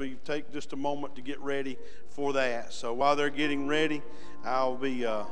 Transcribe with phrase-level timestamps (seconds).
[0.00, 1.76] we take just a moment to get ready
[2.08, 2.72] for that.
[2.72, 4.02] So while they're getting ready,
[4.44, 5.24] I'll be uh,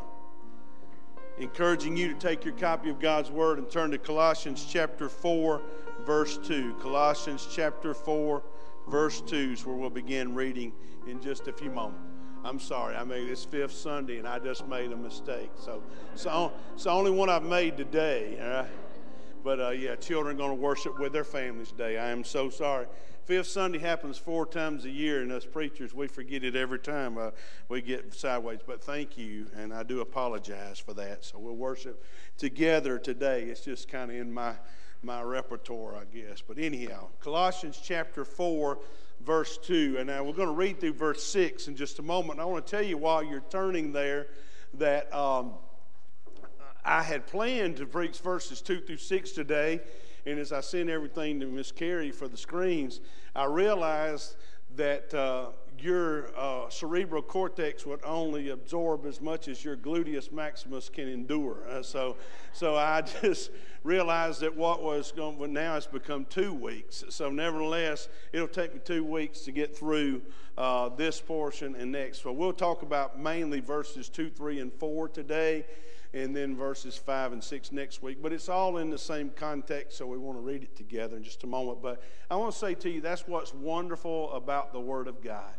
[1.39, 5.63] encouraging you to take your copy of God's Word and turn to Colossians chapter 4,
[6.05, 6.75] verse 2.
[6.75, 8.43] Colossians chapter 4,
[8.89, 10.75] verse 2 is where we'll begin reading
[11.09, 12.03] in just a few moments.
[12.45, 15.51] I'm sorry, I made this fifth Sunday and I just made a mistake.
[15.57, 15.83] So,
[16.15, 18.39] so it's the only one I've made today.
[18.41, 18.71] All right?
[19.43, 21.99] But uh, yeah, children are going to worship with their families today.
[21.99, 22.87] I am so sorry.
[23.29, 27.19] Fifth Sunday happens four times a year, and us preachers, we forget it every time
[27.19, 27.29] uh,
[27.69, 28.61] we get sideways.
[28.67, 31.27] But thank you, and I do apologize for that.
[31.27, 32.03] So we'll worship
[32.39, 33.43] together today.
[33.43, 34.55] It's just kind of in my,
[35.03, 36.41] my repertoire, I guess.
[36.41, 38.79] But anyhow, Colossians chapter 4,
[39.21, 39.97] verse 2.
[39.99, 42.41] And now we're going to read through verse 6 in just a moment.
[42.41, 44.29] I want to tell you while you're turning there
[44.73, 45.15] that.
[45.15, 45.53] Um,
[46.85, 49.81] I had planned to preach verses 2 through 6 today,
[50.29, 53.01] and as I sent everything to Miss Carey for the screens,
[53.35, 54.37] I realized
[54.77, 55.47] that uh,
[55.79, 61.67] your uh, cerebral cortex would only absorb as much as your gluteus maximus can endure.
[61.71, 62.17] Uh, so,
[62.53, 63.51] so I just
[63.85, 67.05] realized that what was going well, now has become two weeks.
[67.09, 70.21] So, nevertheless, it'll take me two weeks to get through
[70.59, 72.23] uh, this portion and next.
[72.23, 75.65] So, we'll talk about mainly verses two, three, and four today
[76.15, 78.23] and then verses 5 and 6 next week.
[78.23, 81.23] But it's all in the same context, so we want to read it together in
[81.23, 81.83] just a moment.
[81.83, 85.55] But I want to say to you, that's what's wonderful about the Word of God.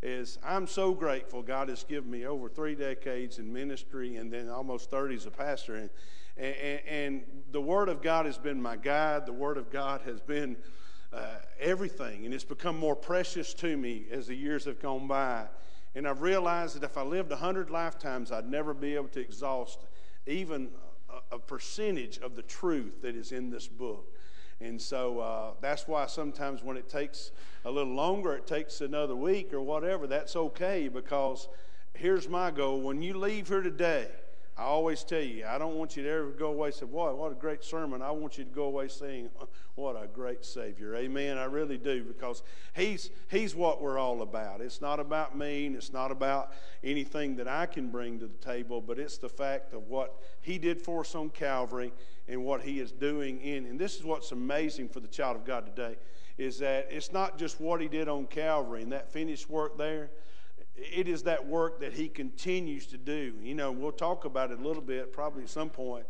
[0.00, 4.48] Is I'm so grateful God has given me over three decades in ministry and then
[4.48, 5.74] almost 30 as a pastor.
[5.74, 5.90] And,
[6.36, 9.26] and, and the Word of God has been my guide.
[9.26, 10.56] The Word of God has been
[11.12, 12.26] uh, everything.
[12.26, 15.48] And it's become more precious to me as the years have gone by.
[15.98, 19.84] And I've realized that if I lived 100 lifetimes, I'd never be able to exhaust
[20.28, 20.68] even
[21.10, 24.06] a, a percentage of the truth that is in this book.
[24.60, 27.32] And so uh, that's why sometimes when it takes
[27.64, 31.48] a little longer, it takes another week or whatever, that's okay because
[31.94, 32.80] here's my goal.
[32.80, 34.06] When you leave here today,
[34.58, 37.14] I always tell you, I don't want you to ever go away and say, Boy,
[37.14, 38.02] what a great sermon.
[38.02, 39.30] I want you to go away saying,
[39.76, 40.96] What a great Savior.
[40.96, 41.38] Amen.
[41.38, 42.42] I really do, because
[42.74, 44.60] He's He's what we're all about.
[44.60, 46.52] It's not about me, and it's not about
[46.82, 50.58] anything that I can bring to the table, but it's the fact of what He
[50.58, 51.92] did for us on Calvary
[52.26, 53.64] and what He is doing in.
[53.64, 55.96] And this is what's amazing for the child of God today,
[56.36, 60.10] is that it's not just what He did on Calvary and that finished work there
[60.80, 63.34] it is that work that he continues to do.
[63.42, 66.06] You know, we'll talk about it a little bit, probably at some point.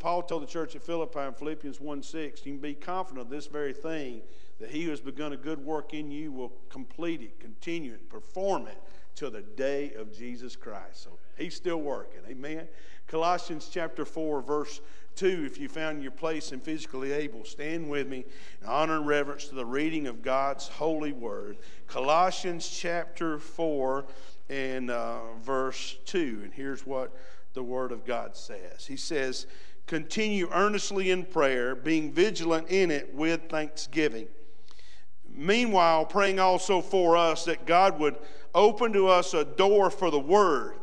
[0.00, 3.30] Paul told the church at Philippi in Philippians 1 6, you can be confident of
[3.30, 4.22] this very thing,
[4.58, 8.08] that he who has begun a good work in you will complete it, continue it,
[8.08, 8.78] perform it
[9.14, 11.04] till the day of Jesus Christ.
[11.04, 12.20] So he's still working.
[12.28, 12.66] Amen.
[13.06, 14.80] Colossians chapter 4, verse
[15.16, 18.24] 2, if you found your place and physically able, stand with me
[18.60, 21.58] in honor and reverence to the reading of God's holy word.
[21.86, 24.06] Colossians chapter 4
[24.48, 26.40] and uh, verse 2.
[26.44, 27.14] And here's what
[27.54, 29.46] the word of God says He says,
[29.86, 34.28] Continue earnestly in prayer, being vigilant in it with thanksgiving.
[35.28, 38.16] Meanwhile, praying also for us that God would
[38.54, 40.76] open to us a door for the word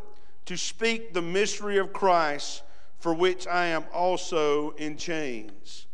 [0.46, 2.64] to speak the mystery of Christ
[3.00, 5.88] for which I am also in chains,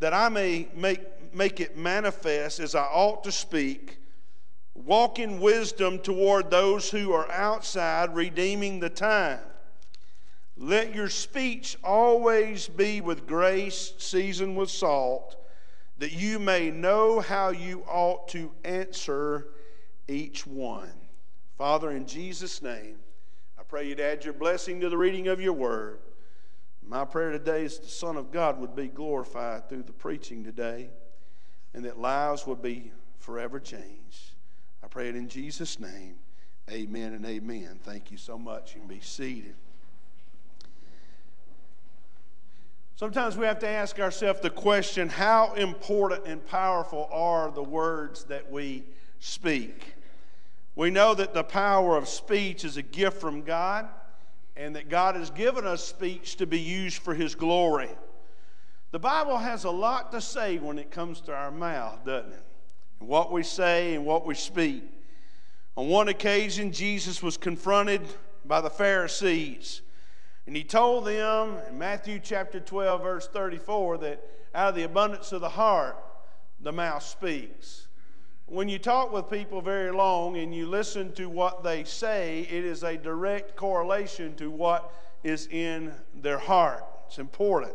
[0.00, 3.98] that I may make, make it manifest as I ought to speak,
[4.74, 9.40] walk in wisdom toward those who are outside, redeeming the time.
[10.56, 15.36] Let your speech always be with grace, seasoned with salt,
[15.98, 19.48] that you may know how you ought to answer
[20.08, 20.92] each one.
[21.56, 22.96] Father, in Jesus' name,
[23.58, 25.98] I pray you'd add your blessing to the reading of your word.
[26.88, 30.88] My prayer today is the Son of God would be glorified through the preaching today
[31.74, 34.32] and that lives would be forever changed.
[34.82, 36.14] I pray it in Jesus' name.
[36.70, 37.78] Amen and amen.
[37.82, 38.74] Thank you so much.
[38.74, 39.54] You can be seated.
[42.96, 48.24] Sometimes we have to ask ourselves the question how important and powerful are the words
[48.24, 48.82] that we
[49.20, 49.94] speak?
[50.74, 53.88] We know that the power of speech is a gift from God
[54.58, 57.90] and that God has given us speech to be used for His glory.
[58.90, 62.44] The Bible has a lot to say when it comes to our mouth, doesn't it?
[63.00, 64.82] And what we say and what we speak.
[65.76, 68.02] On one occasion, Jesus was confronted
[68.44, 69.82] by the Pharisees,
[70.46, 75.30] and he told them in Matthew chapter 12, verse 34, that out of the abundance
[75.32, 75.96] of the heart,
[76.60, 77.87] the mouth speaks.
[78.50, 82.64] When you talk with people very long and you listen to what they say, it
[82.64, 84.90] is a direct correlation to what
[85.22, 86.82] is in their heart.
[87.06, 87.74] It's important.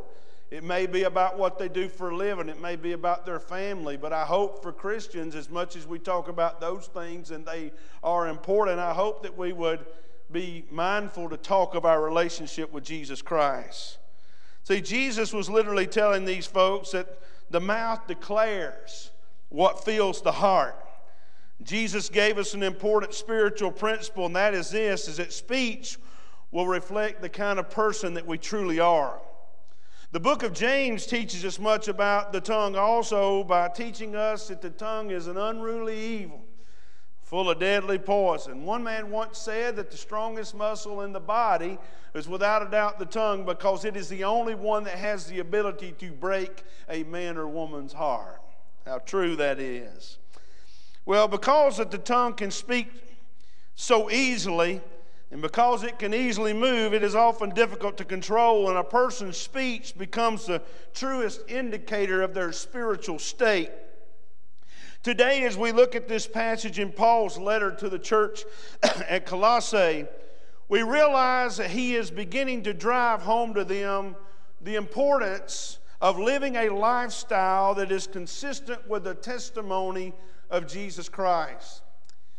[0.49, 2.49] It may be about what they do for a living.
[2.49, 3.97] It may be about their family.
[3.97, 7.71] But I hope for Christians, as much as we talk about those things and they
[8.03, 9.85] are important, I hope that we would
[10.31, 13.99] be mindful to talk of our relationship with Jesus Christ.
[14.63, 17.19] See, Jesus was literally telling these folks that
[17.51, 19.11] the mouth declares
[19.53, 20.75] what fills the heart.
[21.61, 25.99] Jesus gave us an important spiritual principle, and that is this is that speech
[26.51, 29.21] will reflect the kind of person that we truly are.
[30.11, 34.61] The book of James teaches us much about the tongue also by teaching us that
[34.61, 36.41] the tongue is an unruly evil,
[37.21, 38.65] full of deadly poison.
[38.65, 41.77] One man once said that the strongest muscle in the body
[42.15, 45.39] is without a doubt the tongue because it is the only one that has the
[45.39, 48.39] ability to break a man or woman's heart.
[48.85, 50.17] How true that is.
[51.05, 52.87] Well, because that the tongue can speak
[53.75, 54.81] so easily,
[55.31, 59.37] and because it can easily move, it is often difficult to control, and a person's
[59.37, 60.61] speech becomes the
[60.93, 63.71] truest indicator of their spiritual state.
[65.01, 68.43] Today, as we look at this passage in Paul's letter to the church
[68.83, 70.05] at Colossae,
[70.69, 74.15] we realize that he is beginning to drive home to them
[74.61, 80.13] the importance of living a lifestyle that is consistent with the testimony
[80.49, 81.81] of Jesus Christ.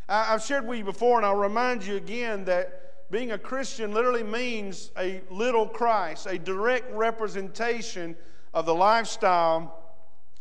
[0.06, 4.22] I've shared with you before, and I'll remind you again that being a Christian literally
[4.22, 8.14] means a little Christ, a direct representation
[8.52, 9.74] of the lifestyle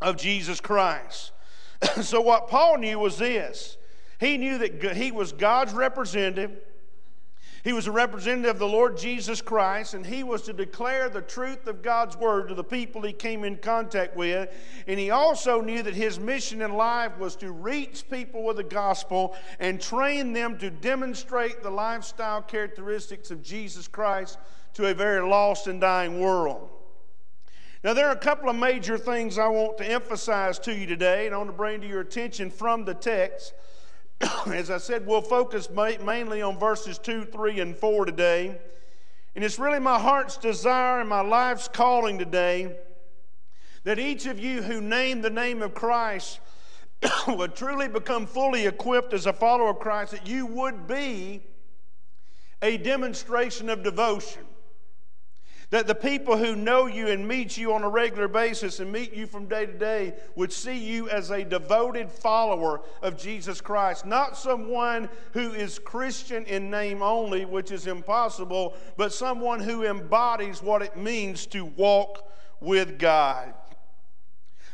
[0.02, 1.32] of Jesus Christ.
[2.02, 3.78] so, what Paul knew was this
[4.20, 6.52] he knew that he was God's representative
[7.64, 11.22] he was a representative of the Lord Jesus Christ, and he was to declare the
[11.22, 14.50] truth of God's word to the people he came in contact with.
[14.86, 18.64] And he also knew that his mission in life was to reach people with the
[18.64, 24.38] gospel and train them to demonstrate the lifestyle characteristics of Jesus Christ
[24.74, 26.70] to a very lost and dying world.
[27.82, 31.28] Now, there are a couple of major things I want to emphasize to you today,
[31.28, 33.54] and I want to bring to your attention from the text.
[34.54, 38.58] as I said, we'll focus mainly on verses 2, 3, and 4 today.
[39.36, 42.76] And it's really my heart's desire and my life's calling today
[43.84, 46.40] that each of you who name the name of Christ
[47.28, 51.42] would truly become fully equipped as a follower of Christ, that you would be
[52.62, 54.44] a demonstration of devotion.
[55.74, 59.12] That the people who know you and meet you on a regular basis and meet
[59.12, 64.06] you from day to day would see you as a devoted follower of Jesus Christ.
[64.06, 70.62] Not someone who is Christian in name only, which is impossible, but someone who embodies
[70.62, 72.30] what it means to walk
[72.60, 73.52] with God.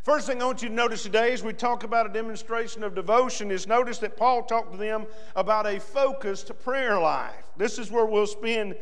[0.03, 2.93] First thing I want you to notice today as we talk about a demonstration of
[2.93, 5.05] devotion is notice that Paul talked to them
[5.37, 7.45] about a focused prayer life.
[7.55, 8.75] This is where we'll spend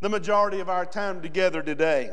[0.00, 2.10] the majority of our time together today.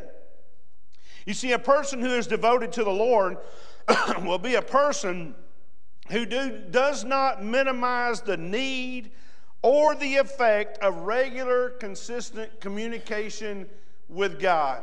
[1.25, 3.37] You see, a person who is devoted to the Lord
[4.23, 5.35] will be a person
[6.09, 9.11] who do, does not minimize the need
[9.61, 13.67] or the effect of regular, consistent communication
[14.09, 14.81] with God.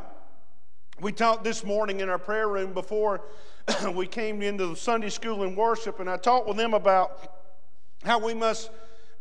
[1.01, 3.21] We talked this morning in our prayer room before
[3.93, 7.35] we came into the Sunday school and worship, and I talked with them about
[8.03, 8.71] how we must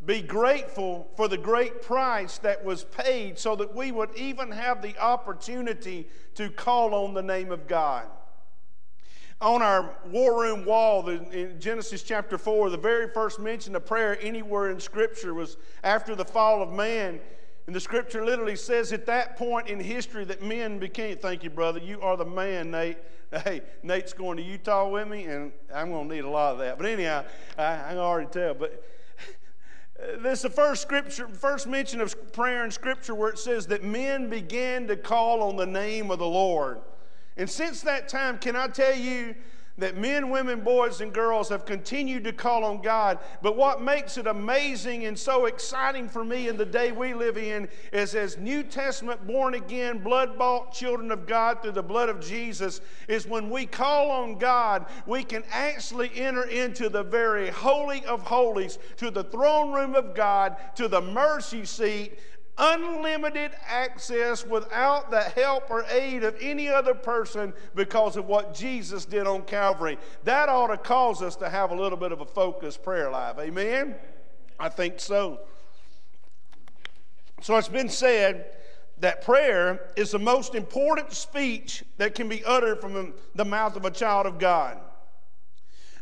[0.08, 4.80] be grateful for the great price that was paid so that we would even have
[4.80, 8.06] the opportunity to call on the name of God.
[9.42, 14.18] On our war room wall in Genesis chapter 4, the very first mention of prayer
[14.22, 17.20] anywhere in Scripture was after the fall of man.
[17.66, 21.50] And the Scripture literally says at that point in history that men became, thank you,
[21.50, 22.96] brother, you are the man, Nate.
[23.44, 26.60] Hey, Nate's going to Utah with me, and I'm going to need a lot of
[26.60, 26.78] that.
[26.78, 27.26] But anyhow,
[27.58, 28.54] I, I can already tell.
[28.54, 28.82] But
[29.98, 33.82] this is the first scripture, first mention of prayer in scripture where it says that
[33.82, 36.78] men began to call on the name of the Lord.
[37.36, 39.34] And since that time, can I tell you
[39.78, 43.18] that men, women, boys, and girls have continued to call on God.
[43.42, 47.38] But what makes it amazing and so exciting for me in the day we live
[47.38, 52.08] in is as New Testament born again, blood bought children of God through the blood
[52.08, 57.48] of Jesus, is when we call on God, we can actually enter into the very
[57.48, 62.18] holy of holies, to the throne room of God, to the mercy seat
[62.58, 69.04] unlimited access without the help or aid of any other person because of what Jesus
[69.04, 69.98] did on Calvary.
[70.24, 73.36] That ought to cause us to have a little bit of a focused prayer life.
[73.38, 73.94] Amen?
[74.58, 75.40] I think so.
[77.40, 78.46] So it's been said
[79.00, 83.84] that prayer is the most important speech that can be uttered from the mouth of
[83.84, 84.78] a child of God.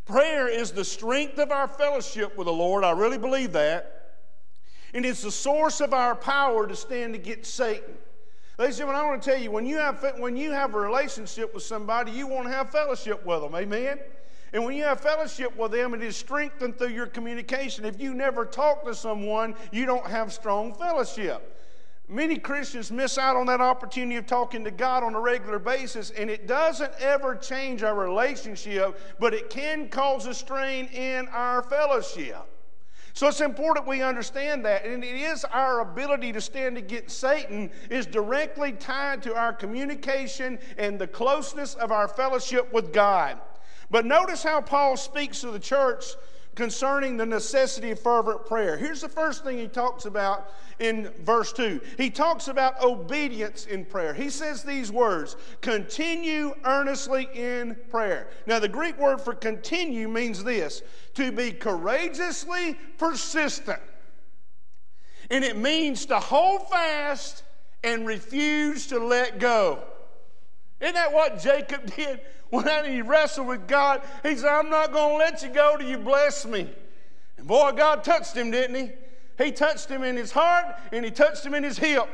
[0.06, 2.84] Prayer is the strength of our fellowship with the Lord.
[2.84, 3.95] I really believe that
[4.96, 7.94] and it's the source of our power to stand against Satan.
[8.58, 10.80] Ladies and gentlemen, I want to tell you when you have when you have a
[10.80, 13.54] relationship with somebody, you want to have fellowship with them.
[13.54, 13.98] Amen.
[14.54, 17.84] And when you have fellowship with them, it is strengthened through your communication.
[17.84, 21.62] If you never talk to someone, you don't have strong fellowship.
[22.08, 26.08] Many Christians miss out on that opportunity of talking to God on a regular basis,
[26.10, 31.62] and it doesn't ever change our relationship, but it can cause a strain in our
[31.64, 32.48] fellowship.
[33.16, 34.85] So it's important we understand that.
[34.85, 40.58] And it is our ability to stand against Satan is directly tied to our communication
[40.76, 43.38] and the closeness of our fellowship with God.
[43.90, 46.04] But notice how Paul speaks to the church
[46.56, 48.76] concerning the necessity of fervent prayer.
[48.76, 51.80] Here's the first thing he talks about in verse 2.
[51.96, 54.12] He talks about obedience in prayer.
[54.12, 58.28] He says these words continue earnestly in prayer.
[58.46, 60.82] Now, the Greek word for continue means this
[61.14, 63.80] to be courageously persistent.
[65.30, 67.42] And it means to hold fast
[67.84, 69.82] and refuse to let go.
[70.80, 74.02] Isn't that what Jacob did when he wrestled with God?
[74.23, 76.68] He said, I'm not going to let you go till you bless me.
[77.38, 78.92] And boy, God touched him, didn't he?
[79.42, 82.09] He touched him in his heart and he touched him in his hip.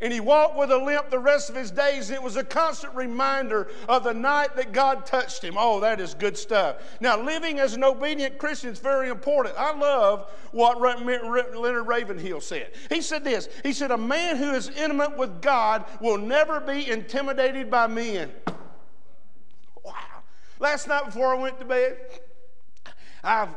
[0.00, 2.10] And he walked with a limp the rest of his days.
[2.10, 5.54] It was a constant reminder of the night that God touched him.
[5.56, 6.76] Oh, that is good stuff.
[7.00, 9.54] Now, living as an obedient Christian is very important.
[9.58, 12.72] I love what Leonard Ravenhill said.
[12.90, 16.90] He said this He said, A man who is intimate with God will never be
[16.90, 18.30] intimidated by men.
[19.82, 19.94] Wow.
[20.58, 21.96] Last night before I went to bed,
[23.24, 23.48] I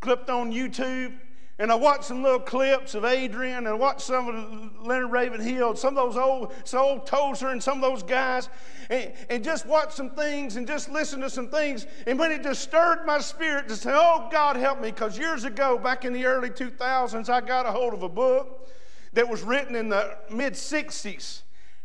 [0.00, 1.18] clipped on YouTube
[1.58, 5.76] and I watched some little clips of Adrian and I watched some of Leonard Ravenhill,
[5.76, 8.48] some of those old, some old Tozer and some of those guys,
[8.88, 11.86] and, and just watched some things and just listened to some things.
[12.06, 14.90] And when it just stirred my spirit to say, Oh, God, help me.
[14.90, 18.68] Because years ago, back in the early 2000s, I got a hold of a book
[19.12, 21.42] that was written in the mid 60s.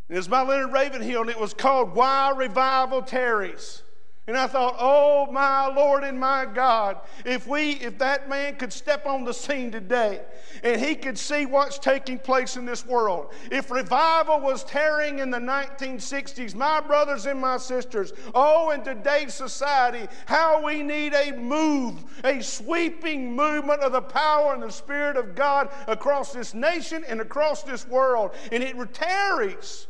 [0.09, 3.83] It was by Leonard Ravenhill, and it was called Why Revival Tarries.
[4.27, 8.73] And I thought, oh my Lord and my God, if we, if that man could
[8.73, 10.19] step on the scene today
[10.63, 15.31] and he could see what's taking place in this world, if revival was tearing in
[15.31, 21.31] the 1960s, my brothers and my sisters, oh, in today's society, how we need a
[21.31, 27.05] move, a sweeping movement of the power and the Spirit of God across this nation
[27.07, 28.31] and across this world.
[28.51, 29.87] And it tarries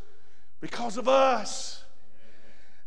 [0.61, 1.83] because of us.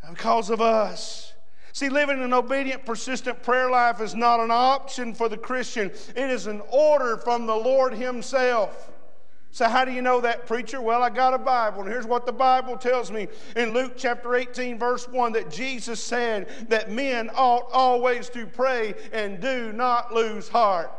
[0.09, 1.30] Because of us.
[1.73, 6.31] See, living an obedient, persistent prayer life is not an option for the Christian, it
[6.31, 8.91] is an order from the Lord Himself.
[9.53, 10.81] So, how do you know that, preacher?
[10.81, 14.37] Well, I got a Bible, and here's what the Bible tells me in Luke chapter
[14.37, 20.15] 18, verse 1 that Jesus said that men ought always to pray and do not
[20.15, 20.93] lose heart.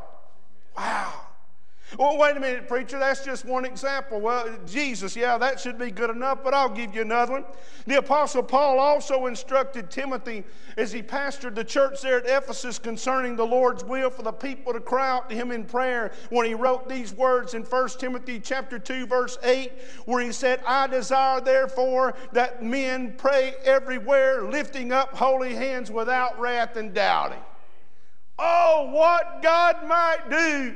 [0.76, 1.21] Wow.
[2.00, 2.98] Well, wait a minute, preacher.
[2.98, 4.22] That's just one example.
[4.22, 7.46] Well, Jesus, yeah, that should be good enough, but I'll give you another one.
[7.86, 10.46] The Apostle Paul also instructed Timothy
[10.78, 14.72] as he pastored the church there at Ephesus concerning the Lord's will for the people
[14.72, 18.40] to cry out to him in prayer when he wrote these words in 1 Timothy
[18.40, 19.74] chapter 2, verse 8,
[20.06, 26.40] where he said, I desire therefore that men pray everywhere, lifting up holy hands without
[26.40, 27.42] wrath and doubting.
[28.40, 30.76] Oh, what God might do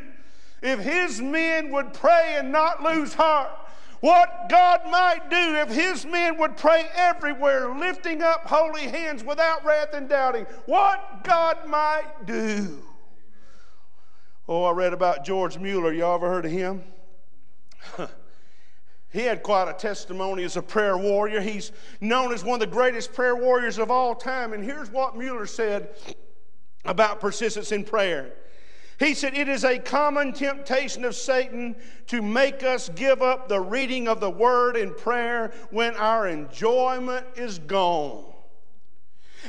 [0.66, 3.52] if his men would pray and not lose heart.
[4.02, 9.64] What God might do if his men would pray everywhere, lifting up holy hands without
[9.64, 10.46] wrath and doubting.
[10.66, 12.82] What God might do.
[14.48, 15.94] Oh, I read about George Mueller.
[15.94, 16.84] Y'all ever heard of him?
[19.12, 21.42] he had quite a testimony as a prayer warrior.
[21.42, 24.54] He's known as one of the greatest prayer warriors of all time.
[24.54, 25.90] And here's what Mueller said
[26.86, 28.34] about persistence in prayer.
[28.98, 31.76] He said, It is a common temptation of Satan
[32.08, 37.26] to make us give up the reading of the word in prayer when our enjoyment
[37.36, 38.24] is gone.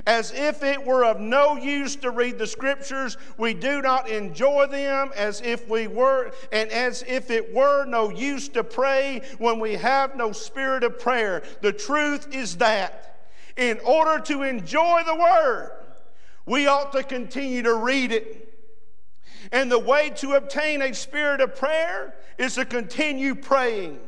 [0.06, 4.66] As if it were of no use to read the scriptures, we do not enjoy
[4.66, 9.58] them as if we were, and as if it were no use to pray when
[9.58, 11.42] we have no spirit of prayer.
[11.62, 15.70] The truth is that in order to enjoy the word,
[16.44, 18.45] we ought to continue to read it
[19.52, 23.98] and the way to obtain a spirit of prayer is to continue praying.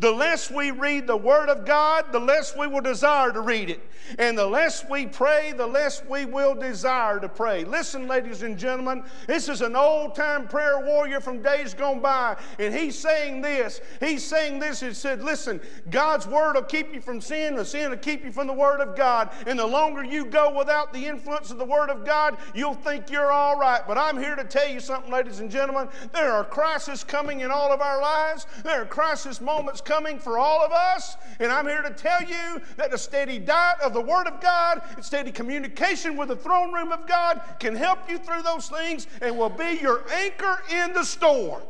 [0.00, 3.68] The less we read the Word of God, the less we will desire to read
[3.68, 3.86] it.
[4.18, 7.64] And the less we pray, the less we will desire to pray.
[7.64, 12.36] Listen, ladies and gentlemen, this is an old time prayer warrior from days gone by.
[12.58, 13.82] And he's saying this.
[14.00, 14.80] He's saying this.
[14.80, 18.32] He said, Listen, God's Word will keep you from sin, the sin will keep you
[18.32, 19.30] from the Word of God.
[19.46, 23.10] And the longer you go without the influence of the Word of God, you'll think
[23.10, 23.82] you're all right.
[23.86, 25.90] But I'm here to tell you something, ladies and gentlemen.
[26.12, 30.38] There are crises coming in all of our lives, there are crisis moments coming for
[30.38, 31.16] all of us.
[31.40, 34.82] And I'm here to tell you that a steady diet of the Word of God,
[34.94, 39.08] and steady communication with the throne room of God can help you through those things
[39.20, 41.62] and will be your anchor in the storm.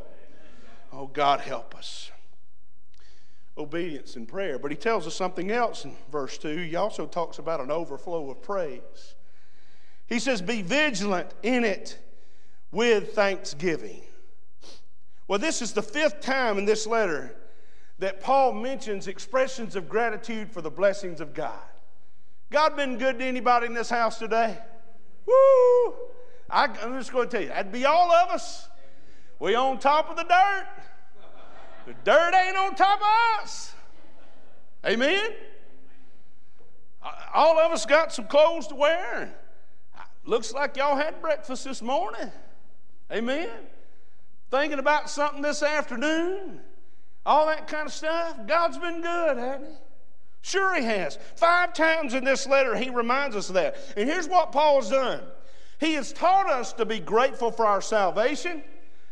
[0.93, 2.11] Oh, God, help us.
[3.57, 4.59] Obedience and prayer.
[4.59, 6.57] But he tells us something else in verse 2.
[6.57, 9.15] He also talks about an overflow of praise.
[10.05, 11.97] He says, Be vigilant in it
[12.71, 14.03] with thanksgiving.
[15.27, 17.35] Well, this is the fifth time in this letter
[18.01, 21.61] that Paul mentions expressions of gratitude for the blessings of God.
[22.49, 24.57] God been good to anybody in this house today?
[25.27, 25.93] Woo!
[26.49, 28.67] I, am just going to tell you, that'd be all of us.
[29.39, 30.67] We on top of the dirt.
[31.85, 33.75] The dirt ain't on top of us.
[34.83, 35.29] Amen?
[37.03, 39.31] Uh, all of us got some clothes to wear.
[40.25, 42.31] Looks like y'all had breakfast this morning.
[43.11, 43.49] Amen?
[44.49, 46.61] Thinking about something this afternoon.
[47.25, 48.35] All that kind of stuff.
[48.47, 49.75] God's been good, hasn't He?
[50.41, 51.17] Sure, He has.
[51.35, 53.75] Five times in this letter, He reminds us of that.
[53.95, 55.21] And here's what Paul's done
[55.79, 58.63] He has taught us to be grateful for our salvation,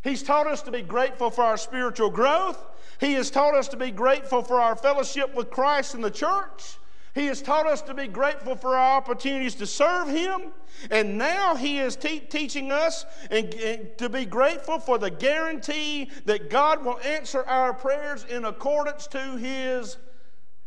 [0.04, 2.66] He's taught us to be grateful for our spiritual growth,
[3.00, 6.78] He has taught us to be grateful for our fellowship with Christ in the church.
[7.16, 10.54] He has taught us to be grateful for our opportunities to serve Him.
[10.92, 16.10] And now He is te- teaching us and, and to be grateful for the guarantee
[16.25, 19.98] that God will answer our prayers in accordance to His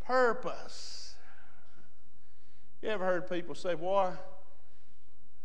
[0.05, 1.15] purpose.
[2.83, 4.11] You ever heard people say, Boy,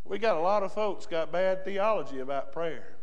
[0.04, 2.98] we got a lot of folks got bad theology about prayer.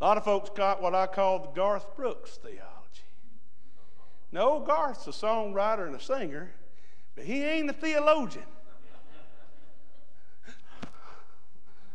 [0.00, 2.77] A lot of folks got what I call the Garth Brooks theology.
[4.30, 6.50] No, Garth's a songwriter and a singer,
[7.14, 8.44] but he ain't a theologian.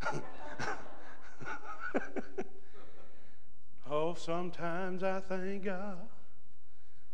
[3.90, 6.08] oh, sometimes I thank God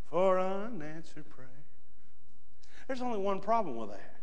[0.10, 1.48] for unanswered prayer.
[2.88, 4.16] There's only one problem with that.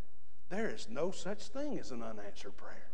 [0.49, 2.87] There is no such thing as an unanswered prayer.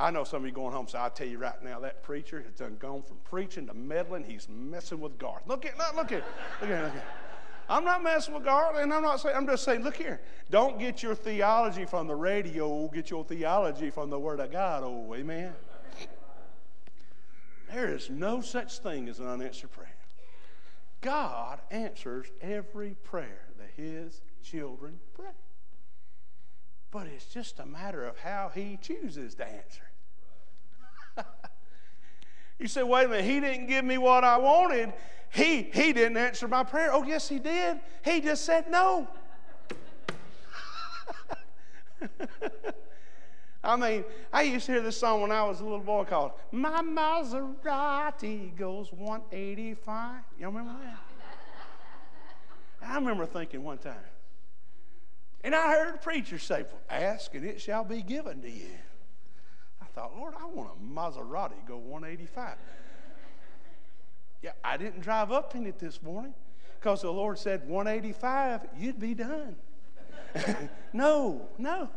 [0.00, 2.42] I know some of you going home, so I'll tell you right now, that preacher
[2.42, 4.24] has done gone from preaching to meddling.
[4.24, 5.42] He's messing with Garth.
[5.46, 6.24] Look at, look, look at,
[6.60, 7.06] look at, look at.
[7.68, 10.20] I'm not messing with Garth, and I'm not saying, I'm just saying, look here.
[10.50, 14.82] Don't get your theology from the radio, get your theology from the Word of God.
[14.84, 15.52] Oh, amen.
[17.72, 19.94] There is no such thing as an unanswered prayer.
[21.00, 25.26] God answers every prayer that His children pray.
[26.90, 29.89] But it's just a matter of how He chooses to answer.
[32.58, 34.92] You say, wait a minute, he didn't give me what I wanted.
[35.32, 36.92] He, he didn't answer my prayer.
[36.92, 37.80] Oh, yes, he did.
[38.04, 39.08] He just said no.
[43.62, 46.32] I mean, I used to hear this song when I was a little boy called
[46.50, 50.22] My Maserati Goes 185.
[50.38, 50.98] Y'all remember that?
[52.82, 53.94] I remember thinking one time,
[55.44, 58.70] and I heard a preacher say, Ask and it shall be given to you
[60.00, 62.54] thought, Lord, I want a Maserati go 185.
[64.40, 66.32] yeah, I didn't drive up in it this morning
[66.78, 69.56] because the Lord said 185, you'd be done.
[70.94, 71.90] no, no.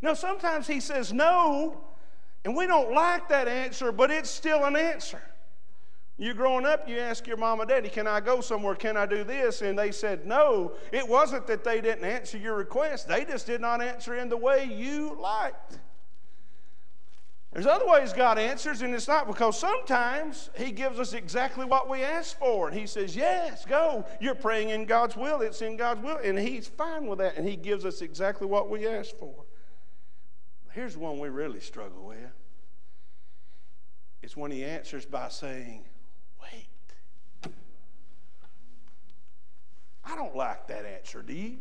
[0.00, 1.84] No, sometimes He says no,
[2.46, 5.20] and we don't like that answer, but it's still an answer.
[6.16, 8.74] You growing up, you ask your mom and daddy, Can I go somewhere?
[8.74, 9.60] Can I do this?
[9.60, 10.72] And they said no.
[10.92, 14.36] It wasn't that they didn't answer your request, they just did not answer in the
[14.36, 15.78] way you liked.
[17.54, 21.88] There's other ways God answers, and it's not because sometimes He gives us exactly what
[21.88, 22.68] we ask for.
[22.68, 24.04] And He says, Yes, go.
[24.20, 25.40] You're praying in God's will.
[25.40, 26.16] It's in God's will.
[26.16, 27.36] And He's fine with that.
[27.36, 29.44] And He gives us exactly what we ask for.
[30.72, 32.18] Here's one we really struggle with
[34.20, 35.84] it's when He answers by saying,
[36.42, 37.52] Wait.
[40.04, 41.58] I don't like that answer, do you?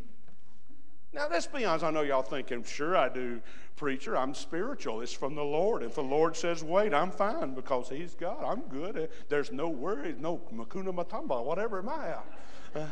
[1.14, 1.86] Now, let's be honest.
[1.86, 3.40] I know y'all thinking, sure I do,
[3.76, 4.18] preacher.
[4.18, 5.02] I'm spiritual.
[5.02, 5.84] It's from the Lord.
[5.84, 8.44] If the Lord says wait, I'm fine because He's God.
[8.44, 9.10] I'm good.
[9.30, 12.26] There's no worries, no makuna matamba, whatever my house.
[12.76, 12.86] Uh,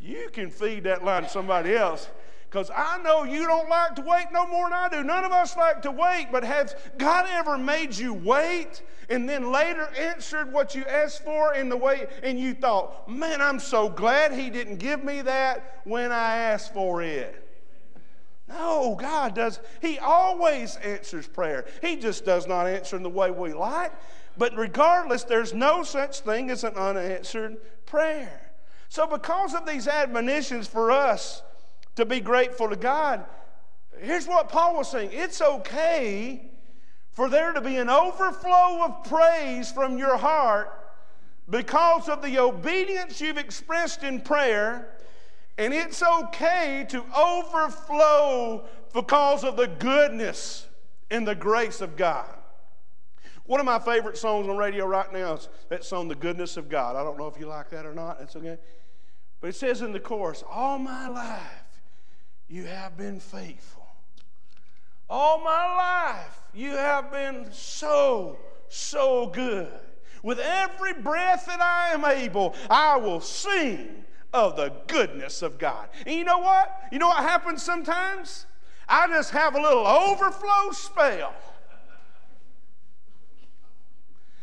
[0.00, 2.08] you can feed that line to somebody else
[2.48, 5.02] because I know you don't like to wait no more than I do.
[5.02, 9.50] None of us like to wait, but has God ever made you wait and then
[9.50, 13.88] later answered what you asked for in the way, and you thought, man, I'm so
[13.88, 17.44] glad He didn't give me that when I asked for it?
[18.48, 19.60] No, God does.
[19.80, 21.66] He always answers prayer.
[21.82, 23.92] He just does not answer in the way we like.
[24.38, 28.52] But regardless, there's no such thing as an unanswered prayer.
[28.88, 31.42] So, because of these admonitions for us
[31.96, 33.26] to be grateful to God,
[34.00, 36.47] here's what Paul was saying it's okay
[37.18, 40.72] for there to be an overflow of praise from your heart
[41.50, 44.94] because of the obedience you've expressed in prayer.
[45.58, 50.68] And it's okay to overflow because of the goodness
[51.10, 52.30] and the grace of God.
[53.46, 56.68] One of my favorite songs on radio right now is that song, The Goodness of
[56.68, 56.94] God.
[56.94, 58.20] I don't know if you like that or not.
[58.20, 58.58] That's okay.
[59.40, 61.80] But it says in the chorus, All my life
[62.46, 63.77] you have been faithful.
[65.10, 69.68] All my life you have been so, so good.
[70.22, 75.88] With every breath that I am able, I will sing of the goodness of God.
[76.04, 76.82] And you know what?
[76.90, 78.46] You know what happens sometimes?
[78.88, 81.34] I just have a little overflow spell.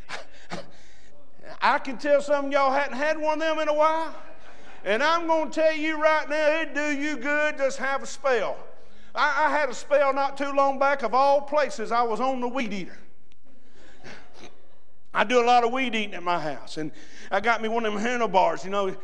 [1.61, 4.15] I can tell some of y'all hadn't had one of them in a while.
[4.83, 8.07] And I'm going to tell you right now, it do you good just have a
[8.07, 8.55] spell.
[9.15, 12.41] I, I had a spell not too long back, of all places, I was on
[12.41, 12.97] the weed eater.
[15.13, 16.77] I do a lot of weed eating at my house.
[16.77, 16.91] And
[17.31, 18.95] I got me one of them handlebars, you know.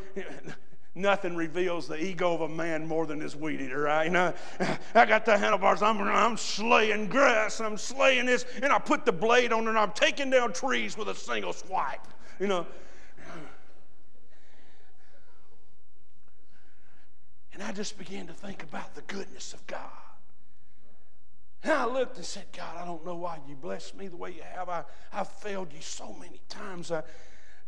[0.94, 4.04] Nothing reveals the ego of a man more than his weed eater, right?
[4.04, 4.34] You know,
[4.94, 5.82] I got the handlebars.
[5.82, 7.62] I'm, I'm slaying grass.
[7.62, 8.46] I'm slaying this.
[8.62, 11.54] And I put the blade on it and I'm taking down trees with a single
[11.54, 12.06] swipe.
[12.42, 12.68] You know,
[17.62, 19.78] And I just began to think about the goodness of God.
[21.62, 24.32] And I looked and said, God, I don't know why you blessed me the way
[24.32, 24.68] you have.
[24.68, 26.92] I, I've failed you so many times.
[26.92, 27.04] I,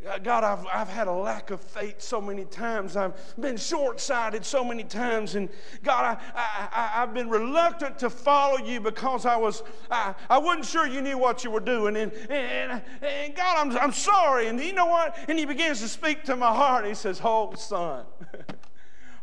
[0.04, 2.96] uh, God, I've, I've had a lack of faith so many times.
[2.96, 5.36] I've been short sighted so many times.
[5.36, 5.48] And
[5.84, 10.64] God, I, I, have been reluctant to follow you because I, was, I, I wasn't
[10.64, 11.96] sure you knew what you were doing.
[11.96, 14.48] And, and, and God, I'm, I'm sorry.
[14.48, 15.16] And you know what?
[15.28, 16.84] And He begins to speak to my heart.
[16.84, 18.06] He says, Oh, son.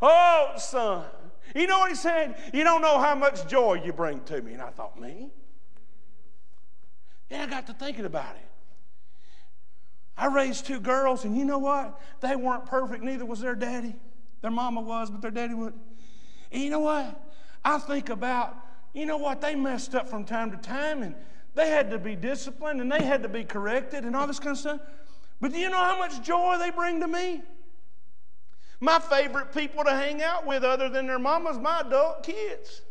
[0.02, 1.06] Oh, son.
[1.56, 2.36] You know what he said?
[2.54, 4.54] You don't know how much joy you bring to me.
[4.54, 5.30] And I thought, me?
[7.30, 8.48] Then I got to thinking about it.
[10.18, 12.00] I raised two girls, and you know what?
[12.20, 13.96] They weren't perfect, neither was their daddy.
[14.42, 15.82] Their mama was, but their daddy wasn't.
[16.52, 17.20] And you know what?
[17.64, 18.56] I think about,
[18.94, 19.42] you know what?
[19.42, 21.16] They messed up from time to time, and
[21.56, 24.52] they had to be disciplined, and they had to be corrected, and all this kind
[24.52, 24.82] of stuff.
[25.40, 27.42] But do you know how much joy they bring to me?
[28.84, 32.82] My favorite people to hang out with, other than their mamas, my adult kids.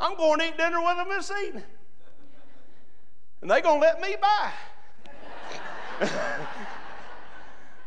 [0.00, 1.62] I'm going to eat dinner with them this evening.
[3.40, 4.50] And they're going to let me buy.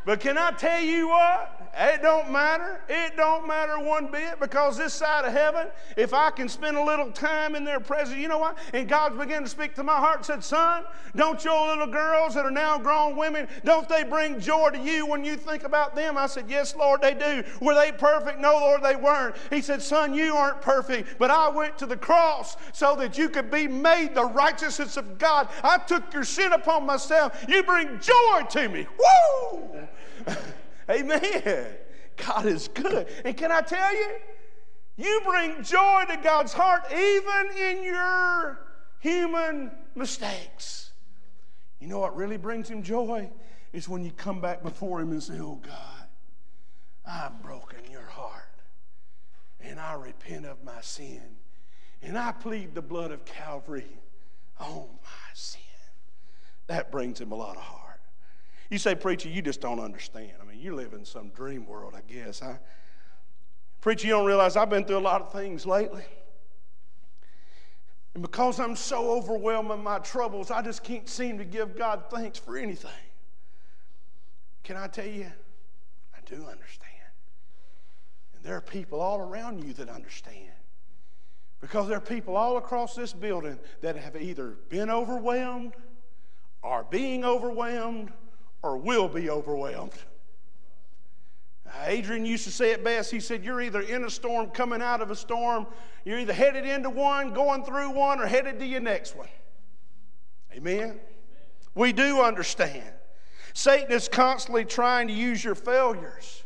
[0.06, 1.59] but can I tell you what?
[1.82, 2.82] It don't matter.
[2.90, 6.84] It don't matter one bit because this side of heaven, if I can spend a
[6.84, 8.58] little time in their presence, you know what?
[8.74, 10.84] And God's began to speak to my heart and said, Son,
[11.16, 15.06] don't your little girls that are now grown women, don't they bring joy to you
[15.06, 16.18] when you think about them?
[16.18, 17.46] I said, Yes, Lord, they do.
[17.62, 18.42] Were they perfect?
[18.42, 19.38] No, Lord, they weren't.
[19.50, 23.30] He said, Son, you aren't perfect, but I went to the cross so that you
[23.30, 25.48] could be made the righteousness of God.
[25.64, 27.46] I took your sin upon myself.
[27.48, 28.86] You bring joy to me.
[29.00, 29.88] Woo!
[30.90, 31.68] Amen.
[32.18, 33.08] God is good.
[33.24, 34.08] And can I tell you,
[34.98, 38.60] you bring joy to God's heart even in your
[39.00, 40.92] human mistakes.
[41.80, 43.30] You know what really brings him joy?
[43.72, 46.08] Is when you come back before him and say, Oh God,
[47.06, 48.44] I've broken your heart.
[49.62, 51.22] And I repent of my sin.
[52.02, 54.00] And I plead the blood of Calvary
[54.60, 55.62] on my sin.
[56.68, 57.89] That brings him a lot of heart.
[58.70, 60.34] You say, Preacher, you just don't understand.
[60.42, 62.42] I mean, you live in some dream world, I guess.
[62.42, 62.60] I,
[63.82, 66.04] preacher, you don't realize I've been through a lot of things lately.
[68.14, 72.04] And because I'm so overwhelmed in my troubles, I just can't seem to give God
[72.12, 72.92] thanks for anything.
[74.64, 75.32] Can I tell you?
[76.14, 76.90] I do understand.
[78.36, 80.52] And there are people all around you that understand.
[81.62, 85.74] Because there are people all across this building that have either been overwhelmed,
[86.64, 88.12] are being overwhelmed,
[88.62, 89.94] or will be overwhelmed.
[91.86, 93.12] Adrian used to say it best.
[93.12, 95.68] He said, You're either in a storm, coming out of a storm,
[96.04, 99.30] you're either headed into one, going through one, or headed to your next one.
[100.54, 101.00] Amen?
[101.76, 102.92] We do understand.
[103.54, 106.44] Satan is constantly trying to use your failures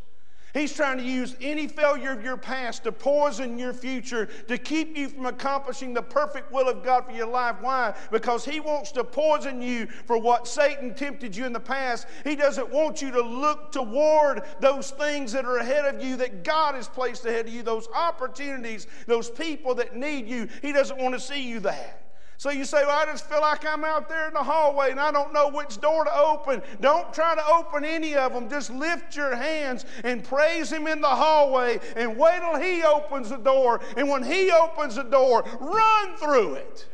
[0.54, 4.96] He's trying to use any failure of your past to poison your future, to keep
[4.96, 7.56] you from accomplishing the perfect will of God for your life.
[7.60, 7.96] Why?
[8.12, 12.06] Because he wants to poison you for what Satan tempted you in the past.
[12.24, 16.44] He doesn't want you to look toward those things that are ahead of you that
[16.44, 20.48] God has placed ahead of you, those opportunities, those people that need you.
[20.62, 22.03] He doesn't want to see you that.
[22.44, 25.00] So you say, Well, I just feel like I'm out there in the hallway and
[25.00, 26.62] I don't know which door to open.
[26.82, 28.50] Don't try to open any of them.
[28.50, 33.30] Just lift your hands and praise Him in the hallway and wait till He opens
[33.30, 33.80] the door.
[33.96, 36.86] And when He opens the door, run through it.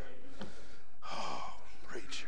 [1.12, 2.27] Oh, preacher.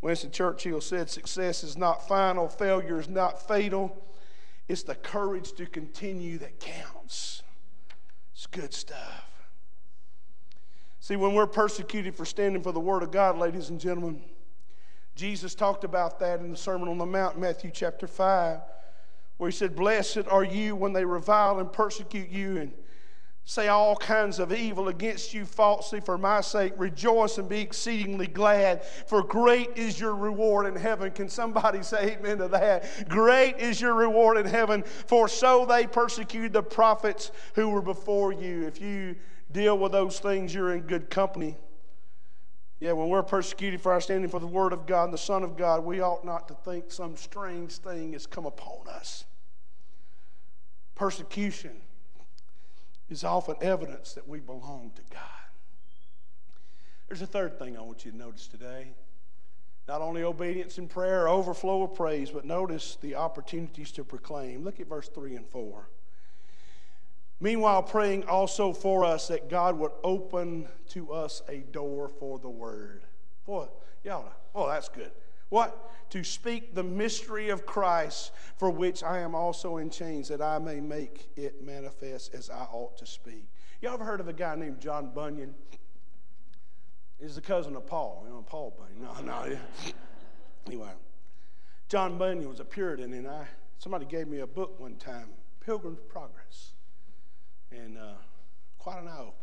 [0.00, 3.96] Winston Churchill said, Success is not final, failure is not fatal.
[4.66, 7.44] It's the courage to continue that counts.
[8.34, 9.27] It's good stuff.
[11.08, 14.20] See, when we're persecuted for standing for the Word of God, ladies and gentlemen,
[15.16, 18.60] Jesus talked about that in the Sermon on the Mount, Matthew chapter 5,
[19.38, 22.74] where he said, Blessed are you when they revile and persecute you and
[23.44, 26.74] say all kinds of evil against you falsely for my sake.
[26.76, 31.10] Rejoice and be exceedingly glad, for great is your reward in heaven.
[31.10, 33.08] Can somebody say amen to that?
[33.08, 38.34] Great is your reward in heaven, for so they persecuted the prophets who were before
[38.34, 38.66] you.
[38.66, 39.16] If you
[39.50, 41.56] deal with those things, you're in good company.
[42.80, 45.42] Yeah, when we're persecuted for our standing for the Word of God and the Son
[45.42, 49.24] of God, we ought not to think some strange thing has come upon us.
[50.94, 51.80] Persecution
[53.08, 55.22] is often evidence that we belong to God.
[57.08, 58.92] There's a third thing I want you to notice today.
[59.88, 64.62] Not only obedience and prayer, overflow of praise, but notice the opportunities to proclaim.
[64.62, 65.88] Look at verse 3 and 4.
[67.40, 72.48] Meanwhile, praying also for us that God would open to us a door for the
[72.48, 73.04] word.
[73.46, 73.68] Boy,
[74.02, 75.12] y'all, oh, that's good.
[75.48, 76.10] What?
[76.10, 80.58] To speak the mystery of Christ, for which I am also in chains, that I
[80.58, 83.46] may make it manifest as I ought to speak.
[83.80, 85.54] Y'all ever heard of a guy named John Bunyan?
[87.20, 89.26] He's the cousin of Paul, you know, Paul Bunyan.
[89.26, 89.56] No, no.
[90.66, 90.90] Anyway,
[91.88, 93.46] John Bunyan was a Puritan, and I
[93.78, 95.28] somebody gave me a book one time,
[95.60, 96.72] Pilgrim's Progress,
[97.70, 98.12] and uh,
[98.78, 99.34] quite an eye opener.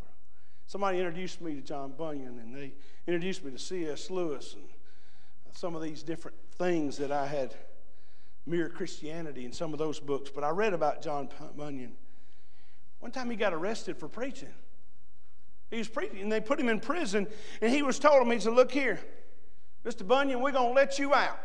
[0.67, 2.73] Somebody introduced me to John Bunyan, and they
[3.07, 4.09] introduced me to C.S.
[4.09, 4.63] Lewis and
[5.53, 7.55] some of these different things that I had
[8.45, 11.93] mere Christianity in some of those books, but I read about John Bunyan.
[12.99, 14.53] One time he got arrested for preaching.
[15.71, 17.27] He was preaching, and they put him in prison,
[17.61, 18.99] and he was told him, he said, Look here,
[19.83, 20.07] Mr.
[20.07, 21.39] Bunyan, we're going to let you out.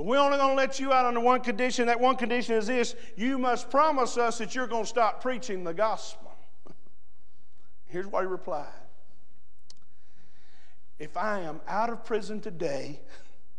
[0.00, 1.88] But we're only going to let you out under one condition.
[1.88, 5.62] That one condition is this you must promise us that you're going to stop preaching
[5.62, 6.32] the gospel.
[7.86, 8.72] Here's what he replied
[10.98, 13.02] if I am out of prison today,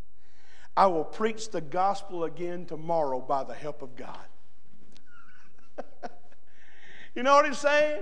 [0.75, 4.25] I will preach the gospel again tomorrow by the help of God.
[7.13, 8.01] you know what he's saying?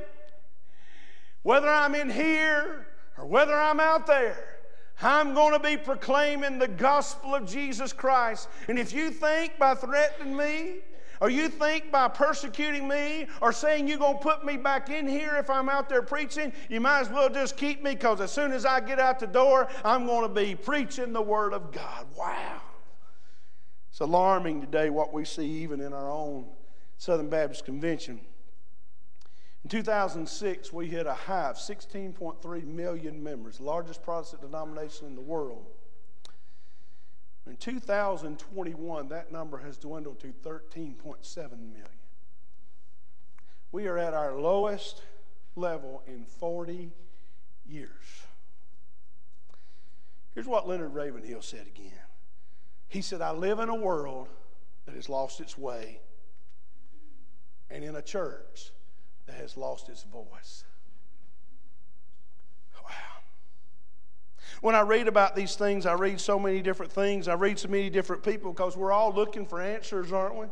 [1.43, 4.58] Whether I'm in here or whether I'm out there,
[5.01, 8.49] I'm going to be proclaiming the gospel of Jesus Christ.
[8.67, 10.79] And if you think by threatening me
[11.21, 15.07] or you think by persecuting me or saying you're going to put me back in
[15.07, 18.31] here if I'm out there preaching, you might as well just keep me because as
[18.31, 21.71] soon as I get out the door, I'm going to be preaching the Word of
[21.71, 22.05] God.
[22.17, 22.61] Wow.
[23.89, 26.45] It's alarming today what we see even in our own
[26.97, 28.19] Southern Baptist Convention.
[29.63, 35.21] In 2006, we hit a high of 16.3 million members, largest Protestant denomination in the
[35.21, 35.65] world.
[37.45, 41.85] In 2021, that number has dwindled to 13.7 million.
[43.71, 45.03] We are at our lowest
[45.55, 46.91] level in 40
[47.67, 47.89] years.
[50.33, 51.91] Here's what Leonard Ravenhill said again.
[52.87, 54.29] He said, I live in a world
[54.85, 55.99] that has lost its way
[57.69, 58.71] and in a church
[59.29, 60.63] that has lost its voice.
[62.83, 62.89] Wow.
[64.61, 67.27] When I read about these things, I read so many different things.
[67.27, 70.47] I read so many different people because we're all looking for answers, aren't we?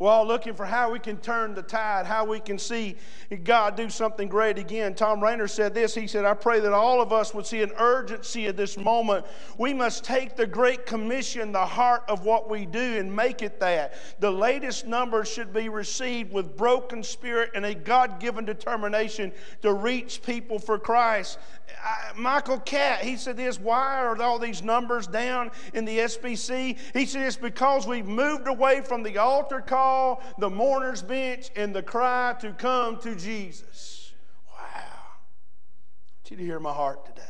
[0.00, 2.96] We're all looking for how we can turn the tide, how we can see
[3.44, 4.94] God do something great again.
[4.94, 5.94] Tom Rainer said this.
[5.94, 9.26] He said, I pray that all of us would see an urgency at this moment.
[9.58, 13.60] We must take the Great Commission, the heart of what we do, and make it
[13.60, 13.92] that.
[14.20, 19.74] The latest numbers should be received with broken spirit and a God given determination to
[19.74, 21.38] reach people for Christ.
[21.82, 26.78] I, Michael Catt, he said this why are all these numbers down in the SBC?
[26.92, 31.74] He said it's because we've moved away from the altar call, the mourner's bench, and
[31.74, 34.12] the cry to come to Jesus.
[34.48, 34.56] Wow.
[34.64, 37.22] I want you to hear my heart today.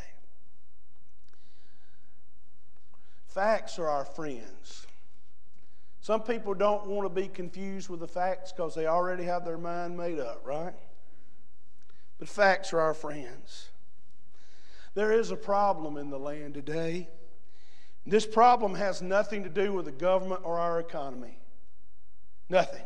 [3.27, 4.87] Facts are our friends.
[6.01, 9.59] Some people don't want to be confused with the facts because they already have their
[9.59, 10.75] mind made up, right?
[12.19, 13.70] But facts are our friends.
[14.95, 17.09] There is a problem in the land today.
[18.07, 21.39] This problem has nothing to do with the government or our economy.
[22.49, 22.85] Nothing.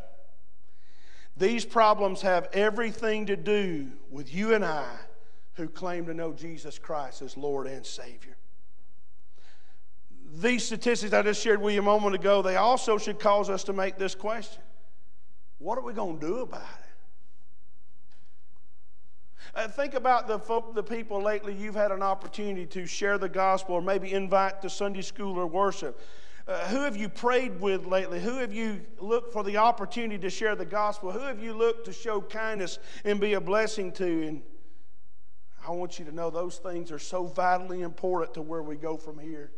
[1.37, 4.89] These problems have everything to do with you and I
[5.55, 8.37] who claim to know Jesus Christ as Lord and Savior.
[10.37, 13.65] These statistics I just shared with you a moment ago, they also should cause us
[13.65, 14.63] to make this question
[15.59, 16.84] What are we going to do about it?
[19.55, 23.29] Uh, think about the, folk, the people lately you've had an opportunity to share the
[23.29, 26.01] gospel or maybe invite to Sunday school or worship.
[26.47, 28.21] Uh, who have you prayed with lately?
[28.21, 31.11] Who have you looked for the opportunity to share the gospel?
[31.11, 34.27] Who have you looked to show kindness and be a blessing to?
[34.27, 34.43] And
[35.67, 38.99] I want you to know those things are so vitally important to where we go
[38.99, 39.53] from here.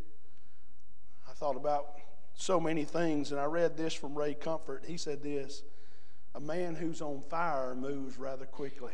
[1.28, 1.96] I thought about
[2.34, 4.84] so many things, and I read this from Ray Comfort.
[4.86, 5.64] He said this
[6.36, 8.92] A man who's on fire moves rather quickly.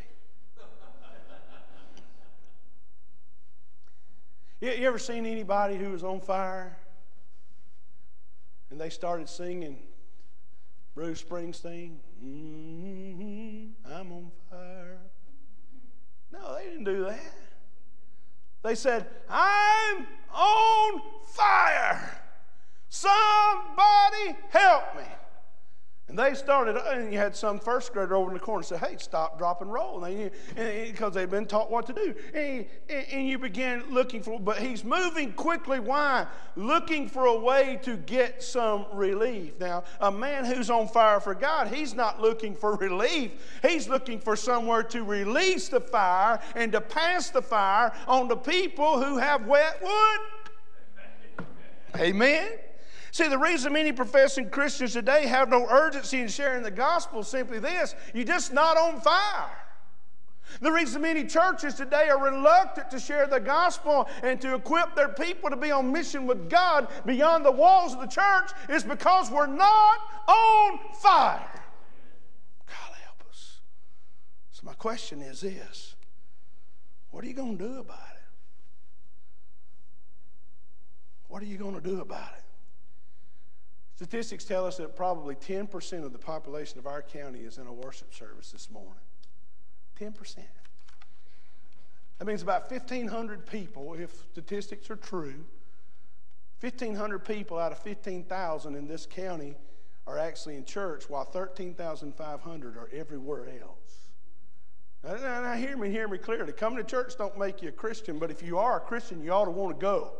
[4.62, 6.76] You, ever seen anybody who was on fire?
[8.70, 9.78] And they started singing
[10.94, 14.98] Bruce Springsteen, mm-hmm, I'm on fire.
[16.30, 17.20] No, they didn't do that.
[18.62, 22.20] They said, I'm on fire.
[22.90, 25.04] Somebody help me.
[26.08, 28.76] And they started, uh, and you had some first grader over in the corner say,
[28.76, 30.04] Hey, stop, drop, and roll.
[30.04, 32.14] And because they've been taught what to do.
[32.34, 35.80] And, and you begin looking for, but he's moving quickly.
[35.80, 36.26] Why?
[36.56, 39.58] Looking for a way to get some relief.
[39.60, 43.32] Now, a man who's on fire for God, he's not looking for relief.
[43.62, 48.36] He's looking for somewhere to release the fire and to pass the fire on the
[48.36, 51.46] people who have wet wood.
[51.96, 52.50] Amen.
[53.12, 57.28] See, the reason many professing Christians today have no urgency in sharing the gospel is
[57.28, 59.50] simply this you're just not on fire.
[60.60, 65.10] The reason many churches today are reluctant to share the gospel and to equip their
[65.10, 69.30] people to be on mission with God beyond the walls of the church is because
[69.30, 71.62] we're not on fire.
[72.66, 73.60] God help us.
[74.52, 75.96] So, my question is this
[77.10, 78.22] What are you going to do about it?
[81.28, 82.41] What are you going to do about it?
[84.02, 87.72] Statistics tell us that probably 10% of the population of our county is in a
[87.72, 88.98] worship service this morning.
[90.00, 90.38] 10%.
[92.18, 95.44] That means about 1,500 people, if statistics are true,
[96.58, 99.54] 1,500 people out of 15,000 in this county
[100.08, 104.08] are actually in church, while 13,500 are everywhere else.
[105.04, 106.52] Now, now, now, hear me, hear me clearly.
[106.52, 109.30] Coming to church don't make you a Christian, but if you are a Christian, you
[109.30, 110.10] ought to want to go.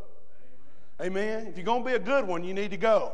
[1.01, 1.47] Amen.
[1.47, 3.11] If you're going to be a good one, you need to go.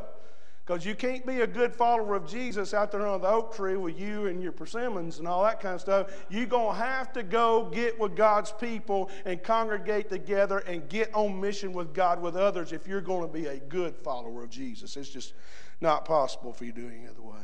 [0.70, 3.74] Because you can't be a good follower of Jesus out there on the oak tree
[3.74, 6.24] with you and your persimmons and all that kind of stuff.
[6.30, 11.12] You're going to have to go get with God's people and congregate together and get
[11.12, 14.50] on mission with God with others if you're going to be a good follower of
[14.50, 14.96] Jesus.
[14.96, 15.32] It's just
[15.80, 17.42] not possible for you to do any other way.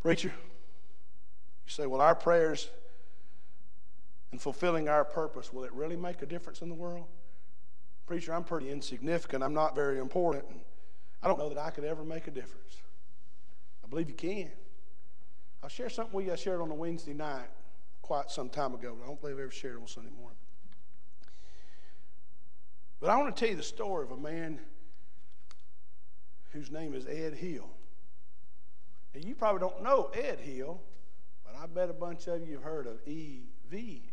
[0.00, 2.70] Preacher, you say, well, our prayers
[4.30, 7.04] and fulfilling our purpose, will it really make a difference in the world?
[8.06, 9.44] Preacher, I'm pretty insignificant.
[9.44, 10.46] I'm not very important.
[11.22, 12.82] I don't know that I could ever make a difference.
[13.84, 14.50] I believe you can.
[15.62, 17.48] I'll share something with you I shared on a Wednesday night
[18.02, 20.36] quite some time ago, I don't believe I ever shared it on Sunday morning.
[23.00, 24.60] But I want to tell you the story of a man
[26.50, 27.70] whose name is Ed Hill.
[29.14, 30.80] And you probably don't know Ed Hill,
[31.44, 34.11] but I bet a bunch of you have heard of E.V.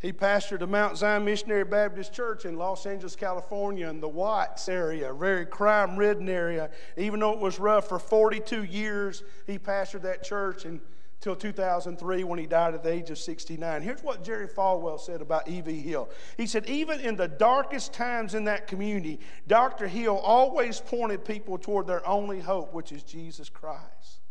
[0.00, 4.66] He pastored the Mount Zion Missionary Baptist Church in Los Angeles, California, in the Watts
[4.66, 6.70] area, a very crime ridden area.
[6.96, 12.38] Even though it was rough for 42 years, he pastored that church until 2003 when
[12.38, 13.82] he died at the age of 69.
[13.82, 15.78] Here's what Jerry Falwell said about E.V.
[15.82, 16.08] Hill.
[16.38, 19.86] He said, Even in the darkest times in that community, Dr.
[19.86, 24.22] Hill always pointed people toward their only hope, which is Jesus Christ.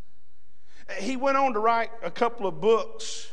[0.98, 3.28] He went on to write a couple of books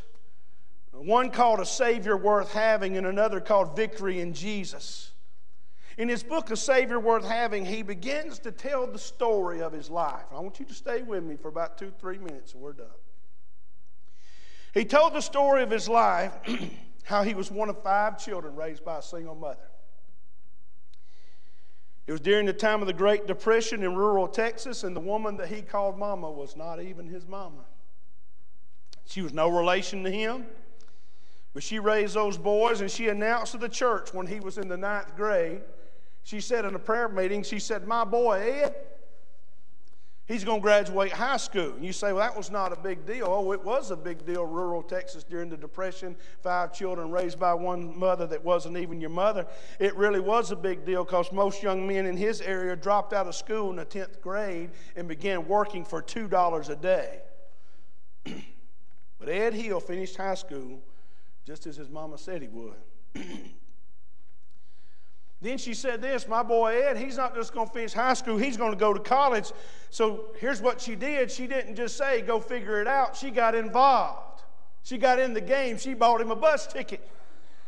[1.03, 5.13] one called A Savior Worth Having, and another called Victory in Jesus.
[5.99, 9.89] In his book, A Savior Worth Having, he begins to tell the story of his
[9.91, 10.27] life.
[10.31, 12.87] I want you to stay with me for about two, three minutes, and we're done.
[14.75, 16.35] He told the story of his life,
[17.05, 19.71] how he was one of five children raised by a single mother.
[22.07, 25.37] It was during the time of the Great Depression in rural Texas, and the woman
[25.39, 27.65] that he called mama was not even his mama.
[29.07, 30.47] She was no relation to him.
[31.57, 34.69] But she raised those boys and she announced to the church when he was in
[34.69, 35.63] the ninth grade.
[36.23, 38.75] She said in a prayer meeting, she said, My boy Ed,
[40.27, 41.73] he's going to graduate high school.
[41.73, 43.25] And you say, Well, that was not a big deal.
[43.27, 46.15] Oh, it was a big deal, rural Texas during the Depression.
[46.43, 49.47] Five children raised by one mother that wasn't even your mother.
[49.81, 53.29] It really was a big deal because most young men in his area dropped out
[53.29, 57.21] of school in the 10th grade and began working for $2 a day.
[59.19, 60.83] but Ed Hill finished high school
[61.47, 62.75] just as his mama said he would.
[65.43, 68.37] Then she said this My boy Ed, he's not just going to finish high school,
[68.37, 69.53] he's going to go to college.
[69.91, 73.17] So here's what she did she didn't just say, go figure it out.
[73.17, 74.43] She got involved.
[74.83, 75.79] She got in the game.
[75.79, 77.07] She bought him a bus ticket.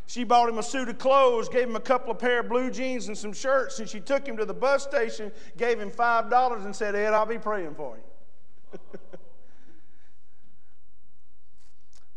[0.07, 2.71] She bought him a suit of clothes, gave him a couple of pair of blue
[2.71, 6.65] jeans and some shirts, and she took him to the bus station, gave him $5,
[6.65, 8.81] and said, Ed, I'll be praying for you.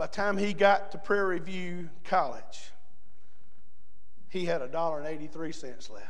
[0.02, 2.72] By the time he got to Prairie View College,
[4.30, 6.08] he had a dollar and 83 cents left.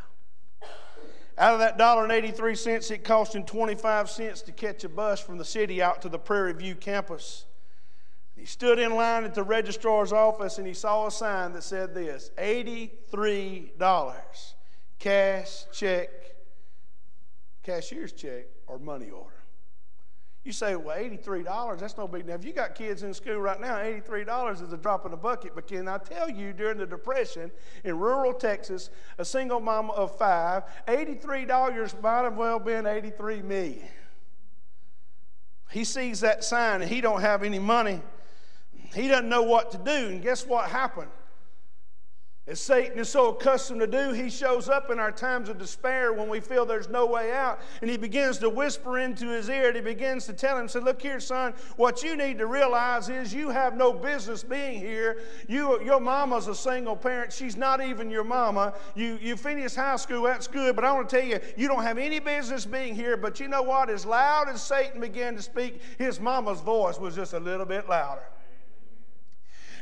[1.37, 4.89] Out of that dollar and 83 cents, it cost him 25 cents to catch a
[4.89, 7.43] bus from the city out to the Prairie View campus.
[8.33, 11.93] He stood in line at the registrar's office and he saw a sign that said
[11.93, 13.71] this $83
[14.99, 16.09] cash check,
[17.61, 19.40] cashier's check, or money order.
[20.43, 22.35] You say, well, $83, that's no big deal.
[22.35, 25.51] If you got kids in school right now, $83 is a drop in the bucket.
[25.53, 27.51] But can I tell you, during the Depression
[27.83, 28.89] in rural Texas,
[29.19, 33.87] a single mama of five, $83 might have well been 83 million.
[35.69, 38.01] He sees that sign and he don't have any money.
[38.95, 40.07] He doesn't know what to do.
[40.07, 41.11] And guess what happened?
[42.47, 46.11] As Satan is so accustomed to do, he shows up in our times of despair
[46.11, 47.61] when we feel there's no way out.
[47.81, 50.79] And he begins to whisper into his ear and he begins to tell him, say,
[50.79, 55.19] Look here, son, what you need to realize is you have no business being here.
[55.47, 57.31] You, your mama's a single parent.
[57.31, 58.73] She's not even your mama.
[58.95, 61.83] You, you finished high school, that's good, but I want to tell you, you don't
[61.83, 63.17] have any business being here.
[63.17, 63.91] But you know what?
[63.91, 67.87] As loud as Satan began to speak, his mama's voice was just a little bit
[67.87, 68.23] louder.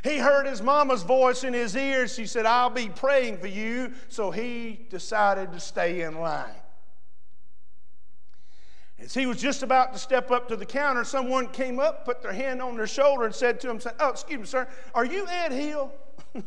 [0.04, 2.14] He heard his mama's voice in his ears.
[2.14, 3.94] She said, I'll be praying for you.
[4.08, 6.50] So he decided to stay in line.
[9.00, 12.22] As he was just about to step up to the counter, someone came up, put
[12.22, 15.26] their hand on their shoulder, and said to him, Oh, excuse me, sir, are you
[15.28, 15.92] Ed Hill?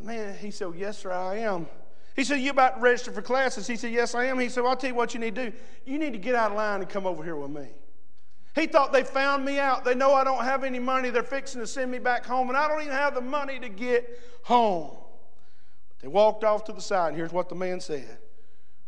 [0.00, 1.66] Man, he said, Yes, sir, I am.
[2.14, 3.66] He said, You about to register for classes?
[3.66, 4.38] He said, Yes, I am.
[4.38, 5.56] He said, well, I'll tell you what you need to do.
[5.84, 7.68] You need to get out of line and come over here with me.
[8.56, 9.84] He thought they found me out.
[9.84, 11.10] They know I don't have any money.
[11.10, 13.68] They're fixing to send me back home, and I don't even have the money to
[13.68, 14.96] get home.
[15.88, 18.18] But they walked off to the side, and here's what the man said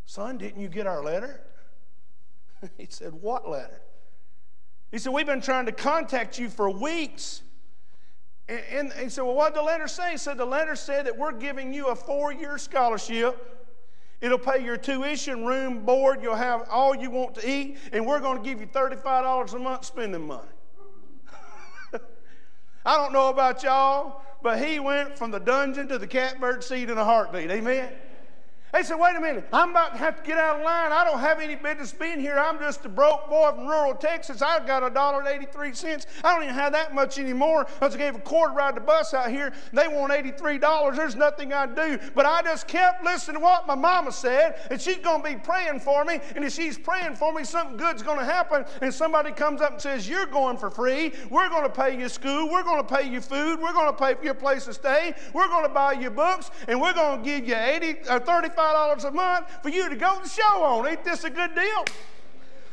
[0.07, 1.43] Son, didn't you get our letter?
[2.79, 3.83] he said, What letter?
[4.91, 7.43] He said, We've been trying to contact you for weeks.
[8.49, 10.13] And, and he said, Well, what did the letter say?
[10.13, 13.68] He said, The letter said that we're giving you a four year scholarship
[14.21, 16.23] It'll pay your tuition, room, board.
[16.23, 19.59] You'll have all you want to eat, and we're going to give you $35 a
[19.59, 20.49] month spending money.
[22.85, 26.91] I don't know about y'all, but he went from the dungeon to the catbird seat
[26.91, 27.51] in a heartbeat.
[27.51, 27.93] Amen.
[28.73, 30.93] They said, wait a minute, I'm about to have to get out of line.
[30.93, 32.39] I don't have any business being here.
[32.39, 34.43] I'm just a broke boy from rural Texas.
[34.43, 36.07] I've got a dollar and 83 cents.
[36.23, 37.67] I don't even have that much anymore.
[37.81, 39.55] I just gave a quarter ride the bus out here.
[39.73, 40.97] They want $83.
[40.97, 41.99] There's nothing I do.
[42.15, 45.37] But I just kept listening to what my mama said, and she's going to be
[45.37, 46.21] praying for me.
[46.37, 48.67] And if she's praying for me, something good's going to happen.
[48.83, 51.13] And somebody comes up and says, You're going for free.
[51.31, 52.51] We're going to pay you school.
[52.51, 53.61] We're going to pay you food.
[53.61, 55.15] We're going to pay for your place to stay.
[55.33, 56.51] We're going to buy you books.
[56.67, 58.21] And we're going to give you 80 or uh,
[58.59, 60.87] 35 $5 a month for you to go to the show on.
[60.87, 61.85] Ain't this a good deal?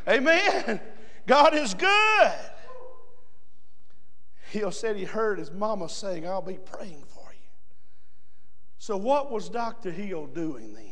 [0.07, 0.79] Amen.
[1.27, 2.31] God is good.
[4.51, 7.49] He said he heard his mama saying, I'll be praying for you.
[8.77, 9.91] So, what was Dr.
[9.91, 10.83] Hill doing then?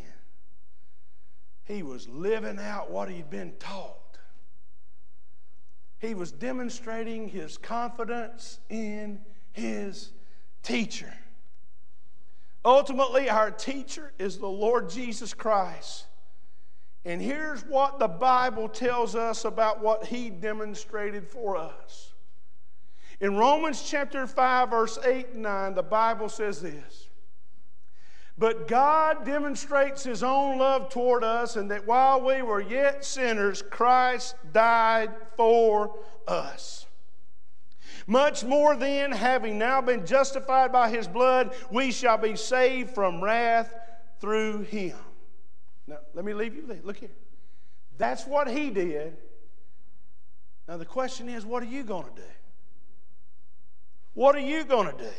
[1.66, 4.18] He was living out what he'd been taught.
[6.00, 9.22] He was demonstrating his confidence in
[9.54, 10.12] his
[10.62, 11.14] teacher.
[12.66, 16.06] Ultimately, our teacher is the Lord Jesus Christ.
[17.06, 22.14] And here's what the Bible tells us about what he demonstrated for us.
[23.20, 27.10] In Romans chapter 5, verse 8 and 9, the Bible says this
[28.38, 33.62] But God demonstrates his own love toward us, and that while we were yet sinners,
[33.62, 36.86] Christ died for us.
[38.08, 43.24] Much more then, having now been justified by his blood, we shall be saved from
[43.24, 43.74] wrath
[44.20, 44.98] through him.
[45.88, 46.80] Now, let me leave you there.
[46.84, 47.12] Look here.
[47.98, 49.16] That's what he did.
[50.68, 52.28] Now, the question is, what are you going to do?
[54.14, 55.12] What are you going to do?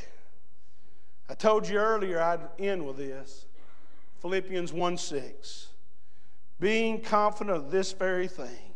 [1.29, 3.47] I told you earlier I'd end with this
[4.21, 5.69] Philippians 1 6.
[6.61, 8.74] Being confident of this very thing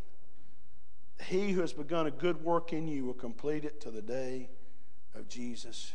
[1.23, 4.49] he who has begun a good work in you will complete it to the day
[5.15, 5.93] of Jesus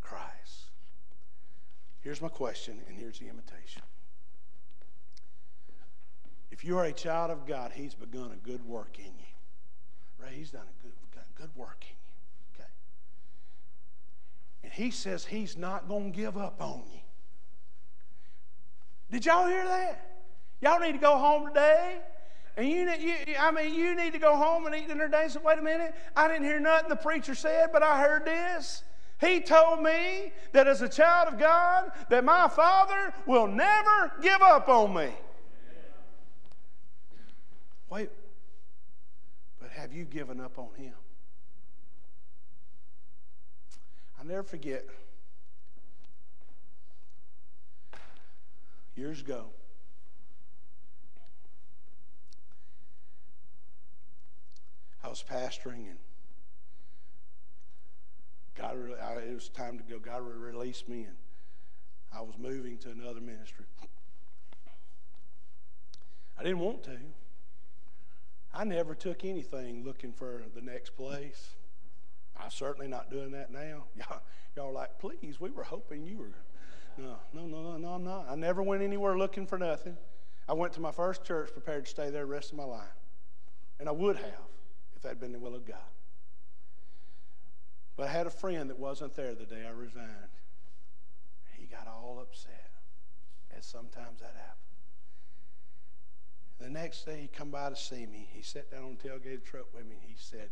[0.00, 0.70] Christ.
[2.00, 3.82] Here's my question, and here's the invitation.
[6.50, 10.22] If you are a child of God, He's begun a good work in you.
[10.22, 10.32] Right?
[10.32, 10.92] He's done a good,
[11.34, 12.62] good work in you.
[12.62, 12.70] Okay?
[14.64, 17.00] And He says He's not going to give up on you.
[19.10, 20.26] Did y'all hear that?
[20.60, 21.98] Y'all need to go home today.
[22.56, 25.26] And you, you, I mean, you need to go home and eat dinner today.
[25.28, 25.94] So wait a minute.
[26.14, 28.84] I didn't hear nothing the preacher said, but I heard this.
[29.20, 34.42] He told me that as a child of God, that my Father will never give
[34.42, 35.10] up on me.
[37.90, 38.10] Wait,
[39.60, 40.94] but have you given up on Him?
[44.18, 44.84] I'll never forget
[48.96, 49.46] years ago.
[55.04, 55.98] I was pastoring and
[58.56, 59.98] God, I, it was time to go.
[59.98, 61.16] God released me, and
[62.12, 63.64] I was moving to another ministry.
[66.38, 66.98] I didn't want to.
[68.52, 71.54] I never took anything looking for the next place.
[72.40, 73.84] I'm certainly not doing that now.
[73.96, 74.22] Y'all,
[74.56, 76.32] y'all like, please, we were hoping you were.
[76.96, 78.26] No, no, no, no, no, I'm not.
[78.30, 79.96] I never went anywhere looking for nothing.
[80.48, 82.86] I went to my first church prepared to stay there the rest of my life.
[83.80, 84.44] And I would have
[85.04, 85.76] that had been the will of God.
[87.96, 90.08] But I had a friend that wasn't there the day I resigned.
[91.52, 92.70] He got all upset,
[93.56, 94.58] as sometimes that happens.
[96.58, 98.28] The next day he come by to see me.
[98.32, 99.96] He sat down on the tailgate truck with me.
[100.00, 100.48] He said,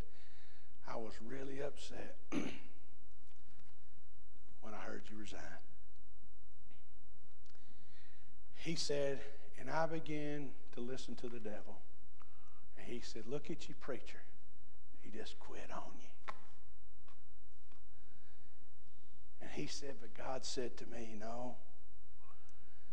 [0.87, 2.43] I was really upset when
[4.73, 5.41] I heard you resign.
[8.55, 9.19] He said,
[9.59, 11.81] and I began to listen to the devil.
[12.77, 14.19] And he said, Look at you, preacher.
[15.15, 16.33] Just quit on you.
[19.41, 21.55] And he said, But God said to me, No,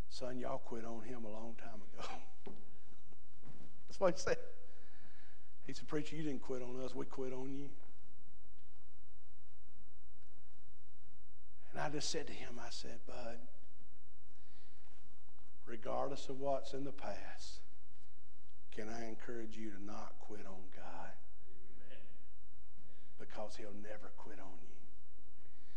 [0.09, 2.07] son, y'all quit on him a long time ago.
[3.87, 4.37] That's what he said.
[5.65, 7.69] He said, Preacher, you didn't quit on us, we quit on you.
[11.71, 13.37] And I just said to him, I said, Bud,
[15.65, 17.61] regardless of what's in the past,
[18.75, 21.11] can I encourage you to not quit on God?
[23.21, 24.67] Because he'll never quit on you.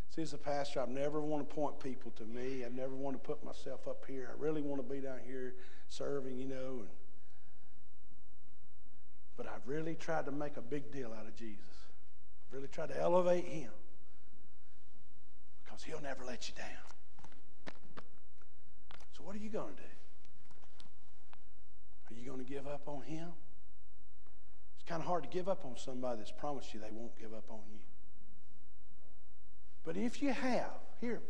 [0.08, 2.64] See, as a pastor, I never want to point people to me.
[2.64, 4.30] I never want to put myself up here.
[4.32, 5.54] I really want to be down here
[5.88, 6.78] serving, you know.
[6.80, 6.88] And,
[9.36, 11.60] but I've really tried to make a big deal out of Jesus.
[12.48, 13.70] I've really tried to elevate him
[15.64, 17.74] because he'll never let you down.
[19.12, 19.88] So, what are you going to do?
[22.10, 23.32] Are you going to give up on him?
[24.84, 27.32] It's kind of hard to give up on somebody that's promised you they won't give
[27.32, 27.78] up on you.
[29.82, 31.22] But if you have, here,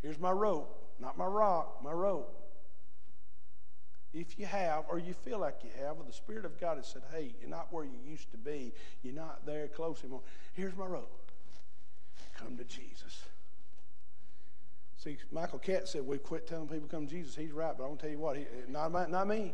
[0.00, 2.34] here's my rope, not my rock, my rope.
[4.14, 6.86] If you have, or you feel like you have, or the Spirit of God has
[6.86, 8.72] said, hey, you're not where you used to be,
[9.02, 10.22] you're not there close anymore,
[10.54, 11.30] here's my rope.
[12.38, 13.24] Come to Jesus.
[14.96, 17.34] See, Michael Katz said we quit telling people to come to Jesus.
[17.34, 19.52] He's right, but I'm going to tell you what, he, not, not me.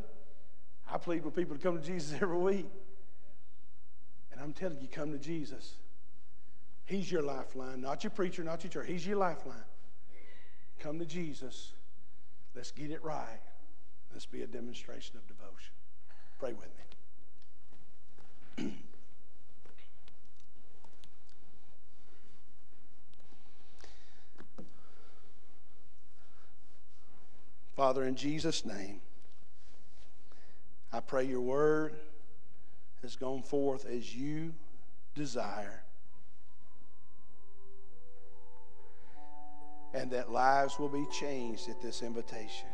[0.88, 2.66] I plead with people to come to Jesus every week.
[4.36, 5.76] And I'm telling you, come to Jesus.
[6.84, 8.86] He's your lifeline, not your preacher, not your church.
[8.86, 9.56] He's your lifeline.
[10.78, 11.72] Come to Jesus.
[12.54, 13.40] Let's get it right.
[14.12, 15.72] Let's be a demonstration of devotion.
[16.38, 16.68] Pray with
[18.58, 18.74] me.
[27.74, 29.00] Father, in Jesus' name,
[30.92, 31.96] I pray your word
[33.06, 34.52] has gone forth as you
[35.14, 35.84] desire.
[39.94, 42.68] and that lives will be changed at this invitation.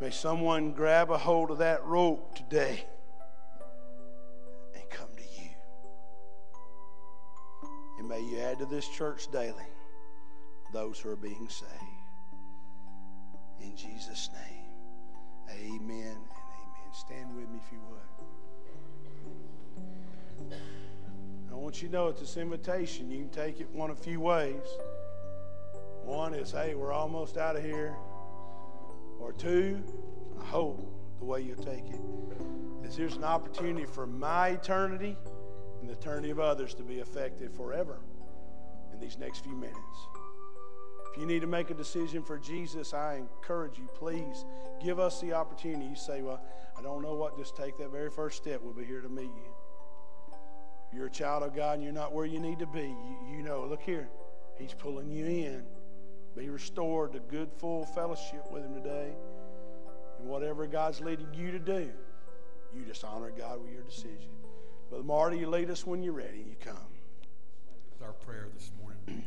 [0.00, 2.86] May someone grab a hold of that rope today
[4.74, 5.50] and come to you.
[7.98, 9.68] And may you add to this church daily
[10.72, 11.70] those who are being saved.
[13.60, 16.16] In Jesus' name, amen.
[17.66, 17.98] If you would.
[21.50, 23.10] I want you to know it's this invitation.
[23.10, 24.66] You can take it one of a few ways.
[26.04, 27.96] One is, hey, we're almost out of here.
[29.18, 29.82] Or two,
[30.40, 30.86] I hope
[31.18, 32.00] the way you'll take it
[32.84, 35.16] is here's an opportunity for my eternity
[35.80, 38.00] and the eternity of others to be effective forever
[38.92, 39.78] in these next few minutes.
[41.14, 44.44] If you need to make a decision for Jesus, I encourage you, please
[44.82, 45.86] give us the opportunity.
[45.86, 46.42] You say, Well,
[46.76, 48.60] I don't know what, just take that very first step.
[48.62, 49.54] We'll be here to meet you
[50.94, 53.42] you're a child of God and you're not where you need to be, you, you
[53.42, 54.08] know, look here,
[54.56, 55.64] He's pulling you in.
[56.36, 59.12] Be restored to good, full fellowship with Him today.
[60.18, 61.90] And whatever God's leading you to do,
[62.74, 64.30] you just honor God with your decision.
[64.88, 66.38] Brother Marty, you lead us when you're ready.
[66.38, 66.76] You come.
[67.92, 69.24] It's our prayer this morning.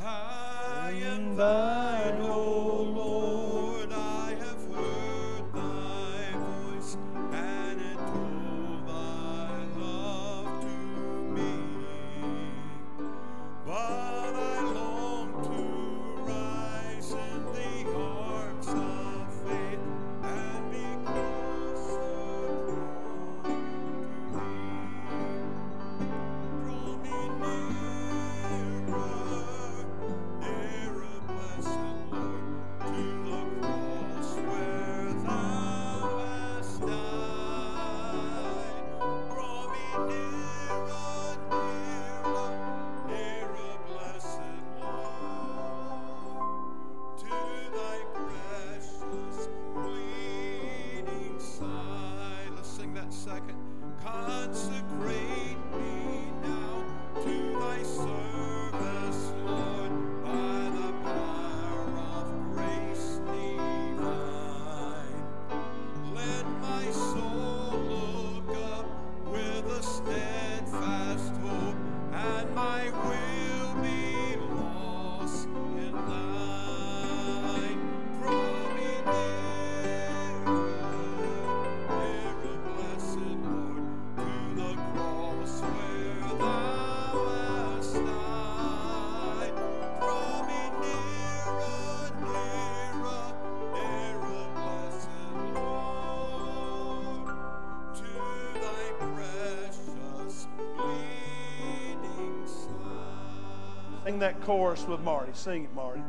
[0.00, 3.92] I am thine, O Lord.
[3.92, 4.27] I
[104.18, 105.30] That chorus with Marty.
[105.32, 106.02] Sing it, Marty.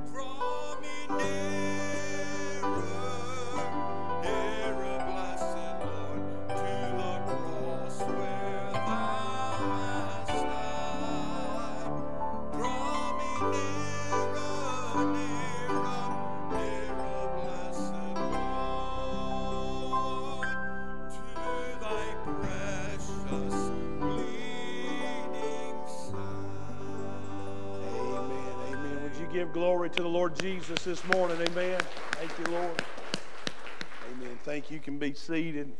[34.89, 35.71] Can be seated.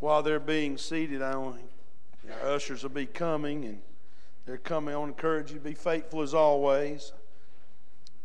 [0.00, 1.60] While they're being seated, I want
[2.42, 3.80] our ushers will be coming, and
[4.44, 4.92] they're coming.
[4.92, 7.12] I want to encourage you to be faithful as always.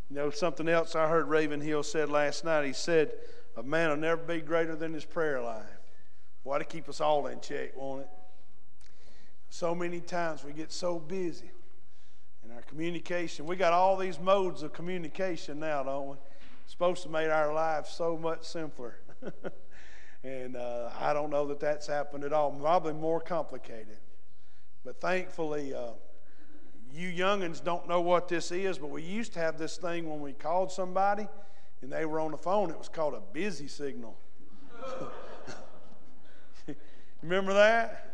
[0.09, 2.65] You know, something else I heard Raven Hill said last night.
[2.65, 3.11] He said,
[3.55, 5.63] A man will never be greater than his prayer life.
[6.41, 8.09] Why to keep us all in check, won't it?
[9.51, 11.51] So many times we get so busy
[12.43, 13.45] in our communication.
[13.45, 16.17] We got all these modes of communication now, don't we?
[16.71, 18.95] Supposed to make our lives so much simpler.
[20.23, 22.49] and uh, I don't know that that's happened at all.
[22.49, 23.97] Probably more complicated.
[24.85, 25.89] But thankfully, uh,
[26.93, 30.21] you youngins don't know what this is, but we used to have this thing when
[30.21, 31.27] we called somebody
[31.81, 32.69] and they were on the phone.
[32.69, 34.17] It was called a busy signal.
[37.21, 38.10] Remember that?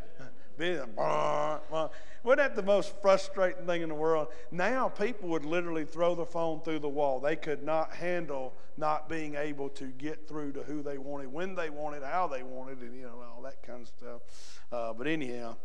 [0.58, 1.60] Bah.
[2.24, 4.28] Wasn't that the most frustrating thing in the world?
[4.52, 7.20] Now people would literally throw the phone through the wall.
[7.20, 11.56] They could not handle not being able to get through to who they wanted, when
[11.56, 14.22] they wanted, how they wanted, and you know all that kind of stuff.
[14.72, 15.56] Uh, but anyhow,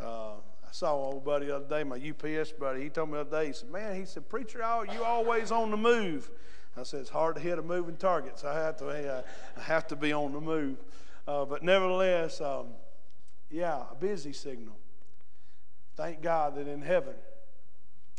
[0.00, 2.82] uh, I saw an old buddy the other day, my UPS buddy.
[2.84, 4.60] He told me the other day, he said, "Man, he said, preacher,
[4.92, 6.30] you always on the move."
[6.76, 9.22] I said, "It's hard to hit a moving target, so I have to, uh,
[9.56, 10.78] I have to be on the move."
[11.26, 12.66] Uh, but nevertheless, um,
[13.54, 14.76] yeah, a busy signal.
[15.94, 17.14] Thank God that in heaven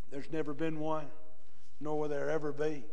[0.09, 1.07] there's never been one,
[1.81, 2.85] nor will there ever be.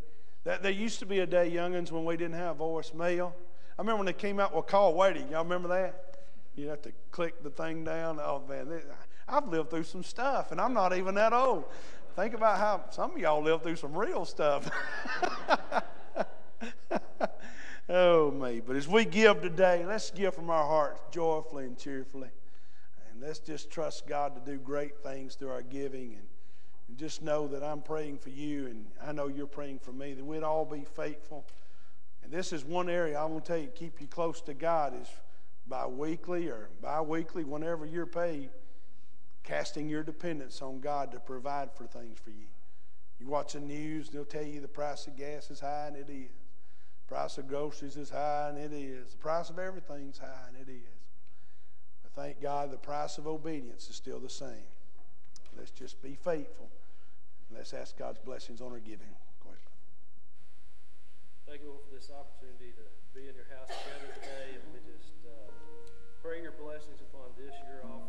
[0.43, 3.33] That there used to be a day, youngins, when we didn't have voicemail.
[3.79, 5.29] I remember when they came out with call waiting.
[5.29, 6.17] Y'all remember that?
[6.57, 8.19] You'd have to click the thing down.
[8.21, 8.83] Oh man,
[9.29, 11.67] I've lived through some stuff, and I'm not even that old.
[12.17, 14.69] Think about how some of y'all lived through some real stuff.
[17.89, 18.61] oh me!
[18.61, 22.31] But as we give today, let's give from our hearts joyfully and cheerfully.
[23.11, 26.15] And let's just trust God to do great things through our giving.
[26.15, 26.27] And,
[26.89, 30.15] and just know that I'm praying for you, and I know you're praying for me,
[30.15, 31.47] that we'd all be faithful.
[32.23, 35.01] And this is one area I want to tell you, keep you close to God
[35.01, 35.09] is
[35.67, 38.51] bi weekly or bi weekly, whenever you're paid,
[39.43, 42.47] casting your dependence on God to provide for things for you.
[43.19, 46.11] You watch the news, they'll tell you the price of gas is high, and it
[46.11, 46.31] is.
[47.13, 49.13] Price of groceries is high, and it is.
[49.13, 50.97] The price of everything's high, and it is.
[52.01, 54.65] But thank God the price of obedience is still the same.
[55.53, 56.71] Let's just be faithful.
[57.53, 59.13] Let's ask God's blessings on our giving.
[61.45, 64.81] Thank you, Lord, for this opportunity to be in your house together today, and we
[64.89, 65.53] just uh,
[66.25, 68.02] pray your blessings upon this your offering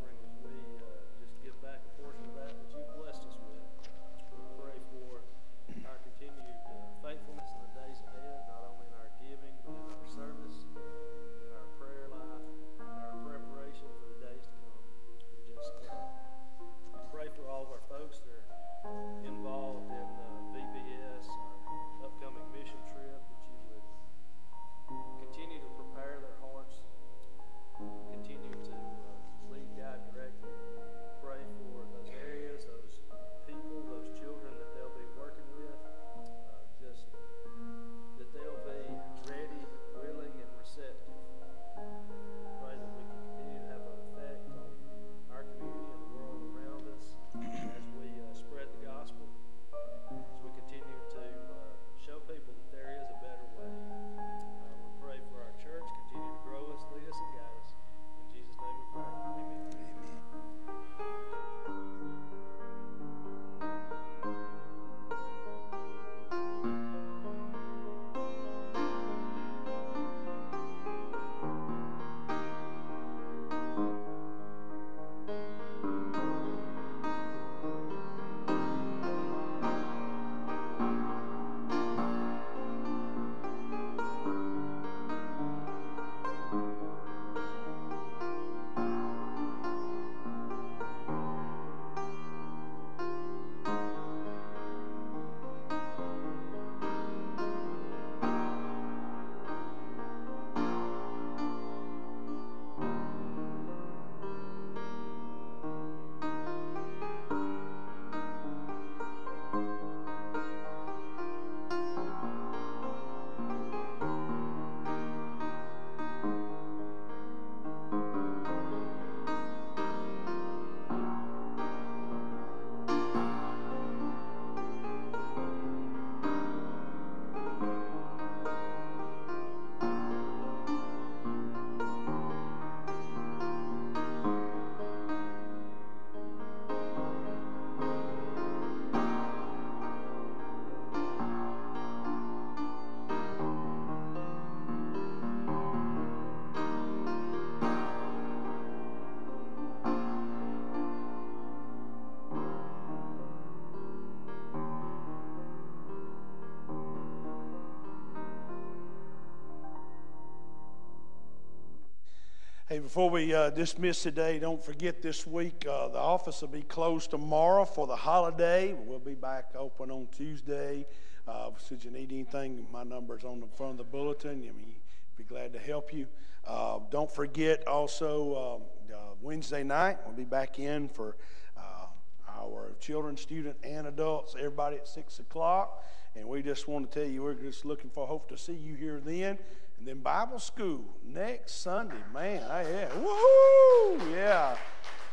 [162.94, 167.10] before we uh, dismiss today, don't forget this week uh, the office will be closed
[167.10, 168.76] tomorrow for the holiday.
[168.86, 170.86] We'll be back open on Tuesday.
[171.28, 174.48] Uh, should you need anything, my number is on the front of the bulletin.
[174.48, 174.76] I mean,
[175.18, 176.06] be glad to help you.
[176.46, 178.60] Uh, don't forget also
[178.92, 181.18] um, Wednesday night we'll be back in for
[181.58, 181.88] uh,
[182.30, 184.36] our children, student, and adults.
[184.38, 185.84] Everybody at six o'clock,
[186.16, 188.76] and we just want to tell you we're just looking for hope to see you
[188.76, 189.40] here then.
[189.84, 192.42] And then Bible school next Sunday, man.
[192.50, 194.16] I, yeah, woohoo!
[194.16, 194.56] Yeah.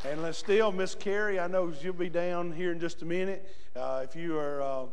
[0.09, 3.53] And let's still, Miss Carrie, I know you'll be down here in just a minute.
[3.75, 4.85] Uh, if you are uh,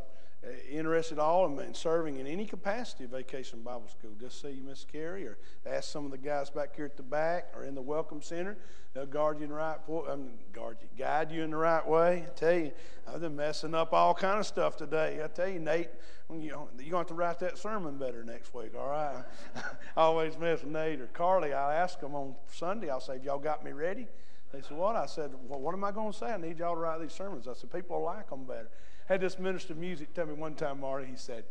[0.71, 4.85] interested at all in serving in any capacity of Vacation Bible School, just see Miss
[4.89, 7.81] Carrie or ask some of the guys back here at the back or in the
[7.81, 8.57] Welcome Center.
[8.93, 9.77] They'll guard you in the right,
[10.09, 12.25] um, guard you, guide you in the right way.
[12.25, 12.71] I tell you,
[13.07, 15.19] I've been messing up all kind of stuff today.
[15.23, 15.89] I tell you, Nate,
[16.31, 19.23] you you're going to have to write that sermon better next week, all right?
[19.55, 21.53] I always mess with Nate or Carly.
[21.53, 24.07] I ask them on Sunday, I'll say, have y'all got me ready?
[24.51, 24.95] They said, what?
[24.95, 26.27] I said, well, what am I going to say?
[26.27, 27.47] I need y'all to write these sermons.
[27.47, 28.69] I said, people like them better.
[29.09, 31.43] Had this minister of music tell me one time, Marty, he said,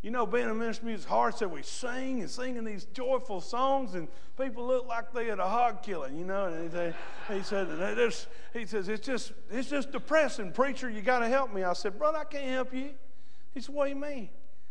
[0.00, 1.34] you know, being a minister of music is hard.
[1.36, 4.08] So we sing and singing these joyful songs, and
[4.40, 6.46] people look like they had a hog killing, you know.
[6.46, 6.94] And he said,
[7.28, 8.12] he said,
[8.54, 10.88] he says, it's just, it's just depressing, preacher.
[10.88, 11.62] You got to help me.
[11.62, 12.90] I said, brother, I can't help you.
[13.52, 14.30] He said, what do you mean?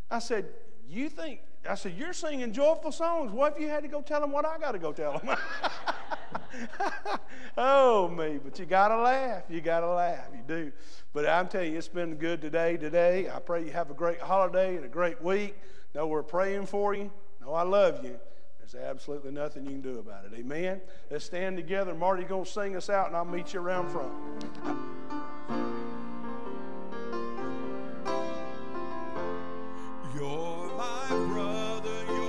[0.10, 0.48] I said,
[0.90, 1.42] you think?
[1.70, 3.32] I said, you're singing joyful songs.
[3.32, 5.38] What if you had to go tell them what I got to go tell them?
[7.58, 9.44] oh me, but you got to laugh.
[9.50, 10.28] You got to laugh.
[10.34, 10.72] You do.
[11.14, 12.78] But I'm telling you, it's been good today.
[12.78, 15.56] Today, I pray you have a great holiday and a great week.
[15.94, 17.12] Know we're praying for you.
[17.42, 18.20] Know I love you.
[18.60, 20.32] There's absolutely nothing you can do about it.
[20.36, 20.82] Amen.
[21.10, 21.94] Let's stand together.
[21.94, 24.12] Marty's going to sing us out, and I'll meet you around front.
[30.16, 32.21] You're my brother.